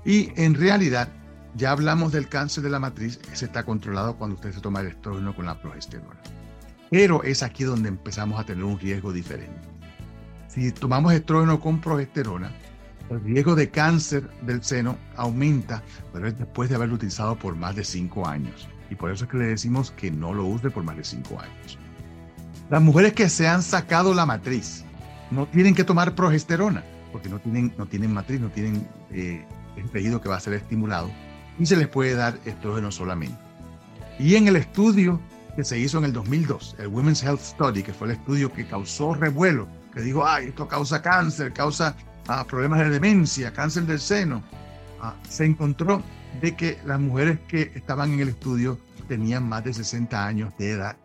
Y 0.04 0.32
en 0.36 0.56
realidad 0.56 1.08
ya 1.56 1.72
hablamos 1.72 2.12
del 2.12 2.28
cáncer 2.30 2.64
de 2.64 2.70
la 2.70 2.80
matriz, 2.80 3.20
ese 3.32 3.46
está 3.46 3.64
controlado 3.64 4.16
cuando 4.16 4.36
usted 4.36 4.52
se 4.52 4.62
toma 4.62 4.82
el 4.82 4.88
estrógeno 4.88 5.36
con 5.36 5.46
la 5.46 5.62
progesterona. 5.62 6.20
Pero 6.90 7.24
es 7.24 7.44
aquí 7.44 7.64
donde 7.64 7.90
empezamos 7.90 8.40
a 8.40 8.46
tener 8.46 8.64
un 8.64 8.80
riesgo 8.80 9.14
diferente. 9.14 9.68
Si 10.48 10.72
tomamos 10.72 11.14
estrógeno 11.14 11.60
con 11.60 11.80
progesterona, 11.80 12.52
el 13.10 13.22
riesgo 13.24 13.56
de 13.56 13.70
cáncer 13.70 14.30
del 14.42 14.64
seno 14.64 14.98
aumenta, 15.16 15.84
pero 16.12 16.28
es 16.28 16.38
después 16.38 16.70
de 16.70 16.76
haberlo 16.76 16.96
utilizado 16.96 17.38
por 17.38 17.56
más 17.56 17.76
de 17.76 17.84
5 17.84 18.28
años. 18.28 18.68
Y 18.90 18.96
por 18.96 19.12
eso 19.12 19.26
es 19.26 19.32
que 19.32 19.38
le 19.38 19.46
decimos 19.46 19.92
que 19.92 20.12
no 20.12 20.34
lo 20.34 20.46
use 20.46 20.70
por 20.70 20.84
más 20.84 20.98
de 20.98 21.04
5 21.04 21.40
años. 21.40 21.78
Las 22.70 22.82
mujeres 22.82 23.14
que 23.14 23.30
se 23.30 23.48
han 23.48 23.62
sacado 23.62 24.14
la 24.14 24.26
matriz 24.26 24.84
no 25.32 25.48
tienen 25.48 25.76
que 25.76 25.84
tomar 25.84 26.16
progesterona, 26.16 26.84
porque 27.12 27.30
no 27.30 27.40
tienen, 27.40 27.74
no 27.78 27.86
tienen 27.86 28.14
matriz, 28.14 28.40
no 28.40 28.50
tienen 28.50 28.88
eh, 29.12 29.46
el 29.76 29.90
tejido 29.90 30.22
que 30.22 30.30
va 30.30 30.38
a 30.38 30.40
ser 30.40 30.54
estimulado 30.54 31.10
y 31.60 31.66
se 31.66 31.76
les 31.76 31.88
puede 31.88 32.16
dar 32.16 32.38
estrógeno 32.46 32.92
solamente. 32.92 33.38
Y 34.20 34.36
en 34.36 34.48
el 34.48 34.56
estudio 34.56 35.20
que 35.56 35.64
se 35.64 35.78
hizo 35.78 35.98
en 36.00 36.06
el 36.06 36.14
2002, 36.14 36.76
el 36.80 36.88
Women's 36.88 37.24
Health 37.24 37.42
Study, 37.42 37.84
que 37.84 37.94
fue 37.94 38.08
el 38.08 38.14
estudio 38.14 38.52
que 38.52 38.66
causó 38.66 39.14
revuelo, 39.14 39.68
que 39.94 40.02
dijo, 40.02 40.26
ay, 40.26 40.48
esto 40.48 40.68
causa 40.68 41.02
cáncer, 41.02 41.54
causa 41.54 41.96
ah, 42.28 42.46
problemas 42.46 42.80
de 42.80 42.90
demencia, 42.90 43.54
cáncer 43.54 43.84
del 43.86 44.00
seno, 44.00 44.44
ah, 45.02 45.16
se 45.30 45.46
encontró 45.46 46.02
de 46.42 46.56
que 46.56 46.80
las 46.86 47.00
mujeres 47.00 47.40
que 47.48 47.72
estaban 47.76 48.14
en 48.14 48.22
el 48.22 48.30
estudio 48.30 48.80
tenían 49.08 49.48
más 49.48 49.64
de 49.64 49.74
60 49.74 50.26
años 50.26 50.54
de 50.58 50.72
edad 50.72 50.98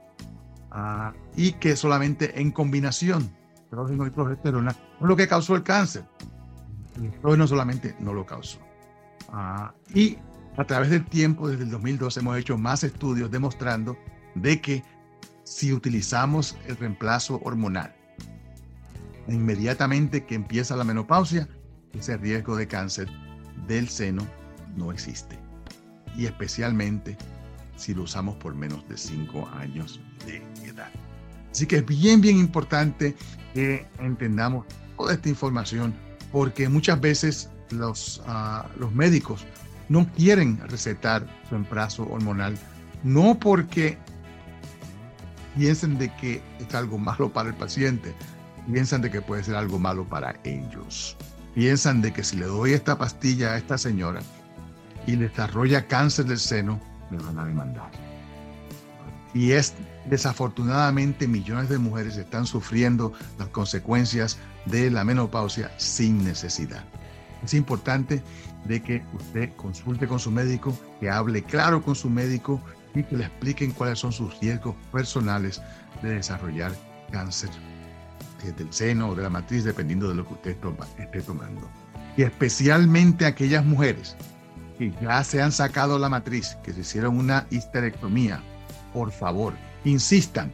ah, 0.71 1.13
y 1.37 1.53
que 1.53 1.77
solamente 1.77 2.41
en 2.41 2.51
combinación 2.51 3.31
estrógeno 3.55 4.07
y 4.07 4.11
progesterona 4.11 4.75
fue 4.99 5.09
lo 5.09 5.17
que 5.17 5.29
causó 5.29 5.55
el 5.55 5.63
cáncer. 5.63 6.05
El 6.97 7.07
estrógeno 7.07 7.47
solamente 7.47 7.95
no 8.01 8.13
lo 8.13 8.25
causó. 8.25 8.59
y 9.95 10.17
a 10.59 10.65
través 10.65 10.91
del 10.91 11.07
tiempo, 11.07 11.49
desde 11.49 11.63
el 11.63 11.71
2012, 11.71 12.19
hemos 12.19 12.37
hecho 12.37 12.59
más 12.59 12.83
estudios 12.83 13.31
demostrando 13.31 13.97
de 14.35 14.61
que 14.61 14.83
si 15.45 15.73
utilizamos 15.73 16.57
el 16.67 16.77
reemplazo 16.77 17.41
hormonal, 17.45 17.95
inmediatamente 19.29 20.27
que 20.27 20.35
empieza 20.35 20.75
la 20.75 20.83
menopausia, 20.83 21.49
ese 21.93 22.17
riesgo 22.17 22.57
de 22.57 22.67
cáncer 22.67 23.09
del 23.69 23.89
seno 23.89 24.27
no 24.77 24.91
existe. 24.91 25.39
Y 26.17 26.27
especialmente 26.27 27.17
si 27.77 27.95
lo 27.95 28.03
usamos 28.03 28.35
por 28.37 28.53
menos 28.57 28.87
de 28.89 28.99
5 28.99 29.49
años 29.61 30.01
de 30.27 30.43
edad. 30.69 30.91
Así 31.53 31.67
que 31.67 31.77
es 31.77 31.87
bien, 31.87 32.21
bien 32.21 32.37
importante 32.37 33.15
que 33.55 33.87
entendamos 34.01 34.67
toda 34.97 35.15
esta 35.15 35.29
información 35.29 35.95
porque 36.33 36.69
muchas 36.69 37.01
veces 37.01 37.49
los, 37.71 38.21
uh, 38.27 38.67
los 38.81 38.93
médicos 38.93 39.47
no 39.89 40.07
quieren 40.13 40.61
recetar 40.69 41.27
su 41.49 41.55
embarazo 41.55 42.09
hormonal, 42.09 42.57
no 43.03 43.39
porque 43.39 43.99
piensen 45.57 45.99
de 45.99 46.15
que 46.17 46.43
es 46.61 46.75
algo 46.75 46.99
malo 46.99 47.33
para 47.33 47.49
el 47.49 47.55
paciente, 47.55 48.15
piensan 48.71 49.03
de 49.03 49.11
que 49.11 49.23
puede 49.23 49.45
ser 49.45 49.57
algo 49.57 49.79
malo 49.79 50.05
para 50.05 50.39
ellos. 50.45 51.17
Piensan 51.55 52.03
de 52.03 52.13
que 52.13 52.23
si 52.23 52.37
le 52.37 52.47
doy 52.47 52.73
esta 52.73 52.99
pastilla 52.99 53.53
a 53.53 53.57
esta 53.57 53.79
señora 53.79 54.21
y 55.07 55.17
le 55.17 55.29
desarrolla 55.29 55.87
cáncer 55.87 56.27
del 56.27 56.39
seno, 56.39 56.81
me 57.11 57.19
van 57.19 57.39
a 57.39 57.45
demandar. 57.45 57.91
Y 59.35 59.53
es 59.53 59.75
desafortunadamente 60.09 61.27
millones 61.27 61.69
de 61.69 61.79
mujeres 61.79 62.17
están 62.17 62.47
sufriendo 62.47 63.13
las 63.39 63.49
consecuencias 63.49 64.39
de 64.67 64.91
la 64.91 65.05
menopausia 65.05 65.71
sin 65.77 66.25
necesidad. 66.25 66.85
Es 67.45 67.55
importante 67.55 68.23
de 68.65 68.83
que 68.83 69.03
usted 69.13 69.55
consulte 69.57 70.07
con 70.07 70.19
su 70.19 70.31
médico, 70.31 70.77
que 71.01 71.11
hable 71.11 71.43
claro 71.43 71.83
con 71.83 71.95
su 71.95 72.11
médico 72.11 72.61
y 72.95 73.03
que 73.03 73.17
le 73.17 73.25
expliquen 73.25 73.73
cuáles 73.73 73.99
son 73.99 74.13
sus 74.13 74.39
riesgos 74.41 74.75
personales 74.93 75.63
de 76.03 76.15
desarrollar 76.15 76.73
cáncer 77.11 77.51
del 78.57 78.73
seno 78.73 79.09
o 79.11 79.15
de 79.15 79.23
la 79.23 79.31
matriz, 79.31 79.65
dependiendo 79.65 80.09
de 80.09 80.15
lo 80.15 80.27
que 80.27 80.35
usted 80.35 80.57
esté 80.99 81.23
tomando. 81.23 81.69
Y 82.17 82.23
especialmente 82.23 83.27
aquellas 83.27 83.65
mujeres 83.65 84.17
que 84.79 84.93
ya 85.03 85.23
se 85.25 85.43
han 85.43 85.53
sacado 85.53 85.99
la 85.99 86.09
matriz, 86.09 86.57
que 86.63 86.73
se 86.73 86.81
hicieron 86.81 87.19
una 87.19 87.47
histerectomía, 87.51 88.41
por 88.93 89.11
favor, 89.11 89.55
insistan 89.85 90.53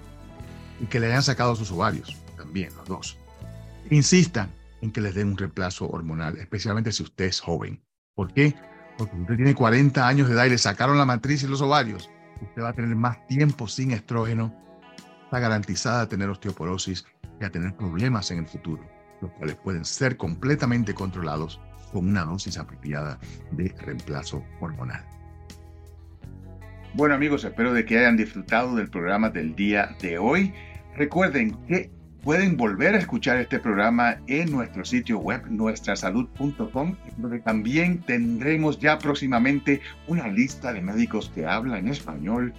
en 0.81 0.87
que 0.87 0.99
le 0.99 1.07
hayan 1.07 1.23
sacado 1.23 1.55
sus 1.57 1.71
ovarios, 1.71 2.17
también 2.37 2.75
los 2.77 2.89
dos. 2.89 3.19
Insistan 3.91 4.51
en 4.81 4.91
que 4.91 5.01
les 5.01 5.15
den 5.15 5.29
un 5.29 5.39
reemplazo 5.39 5.89
hormonal, 5.89 6.39
especialmente 6.39 6.93
si 6.93 7.03
usted 7.03 7.27
es 7.27 7.41
joven. 7.41 7.83
¿Por 8.15 8.33
qué? 8.33 8.55
Porque 8.97 9.17
usted 9.17 9.37
tiene 9.37 9.55
40 9.55 10.07
años 10.07 10.29
de 10.29 10.35
edad 10.35 10.45
y 10.45 10.51
le 10.51 10.59
sacaron 10.59 10.99
la 10.99 11.05
matriz 11.05 11.43
y 11.43 11.49
los 11.49 11.61
ovarios. 11.61 12.11
Usted 12.41 12.63
va 12.63 12.69
a 12.69 12.73
tener 12.73 12.95
más 12.95 13.27
tiempo 13.27 13.67
sin 13.67 13.91
estrógeno. 13.91 14.55
Está 15.25 15.41
garantizada 15.41 16.03
a 16.03 16.09
tener 16.09 16.29
osteoporosis 16.29 17.05
y 17.41 17.45
a 17.45 17.51
tener 17.51 17.75
problemas 17.75 18.31
en 18.31 18.39
el 18.39 18.47
futuro, 18.47 18.85
los 19.21 19.33
cuales 19.33 19.57
pueden 19.57 19.85
ser 19.85 20.17
completamente 20.17 20.95
controlados 20.95 21.61
con 21.93 22.09
una 22.09 22.25
dosis 22.25 22.57
apropiada 22.59 23.19
de 23.51 23.75
reemplazo 23.81 24.45
hormonal. 24.61 25.05
Bueno 26.95 27.17
amigos, 27.17 27.43
espero 27.43 27.73
de 27.73 27.85
que 27.85 27.99
hayan 27.99 28.17
disfrutado 28.17 28.77
del 28.77 28.89
programa 28.89 29.31
del 29.31 29.57
día 29.57 29.97
de 30.01 30.19
hoy. 30.19 30.55
Recuerden 30.97 31.51
que 31.67 31.91
pueden 32.25 32.57
volver 32.57 32.95
a 32.95 32.99
escuchar 32.99 33.37
este 33.37 33.59
programa 33.59 34.17
en 34.27 34.51
nuestro 34.51 34.85
sitio 34.85 35.19
web 35.19 35.43
nuestrasalud.com, 35.49 36.97
donde 37.19 37.39
también 37.41 38.01
tendremos 38.01 38.81
ya 38.81 38.99
próximamente 38.99 39.81
una 40.09 40.27
lista 40.29 40.73
de 40.73 40.81
médicos 40.81 41.31
que 41.35 41.47
hablan 41.47 41.87
español, 41.87 42.55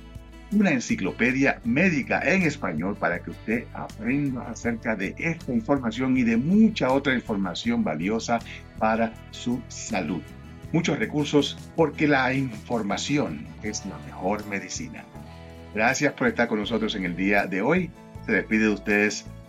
una 0.52 0.72
enciclopedia 0.72 1.60
médica 1.66 2.22
en 2.22 2.44
español 2.44 2.96
para 2.96 3.20
que 3.20 3.32
usted 3.32 3.66
aprenda 3.74 4.44
acerca 4.44 4.96
de 4.96 5.16
esta 5.18 5.52
información 5.52 6.16
y 6.16 6.24
de 6.24 6.38
mucha 6.38 6.92
otra 6.92 7.16
información 7.16 7.84
valiosa 7.84 8.40
para 8.78 9.12
su 9.32 9.62
salud 9.68 10.22
muchos 10.76 11.00
recursos 11.00 11.58
porque 11.78 12.06
la 12.06 12.34
información 12.34 13.48
es 13.64 13.86
la 13.86 13.98
mejor 14.00 14.46
medicina. 14.48 15.06
Gracias 15.74 16.12
por 16.14 16.28
estar 16.28 16.50
con 16.50 16.60
nosotros 16.60 16.96
en 16.96 17.06
el 17.06 17.16
día 17.16 17.48
de 17.48 17.62
hoy. 17.62 17.90
Se 18.26 18.34
despide 18.34 18.64
de 18.64 18.70
ustedes, 18.70 19.26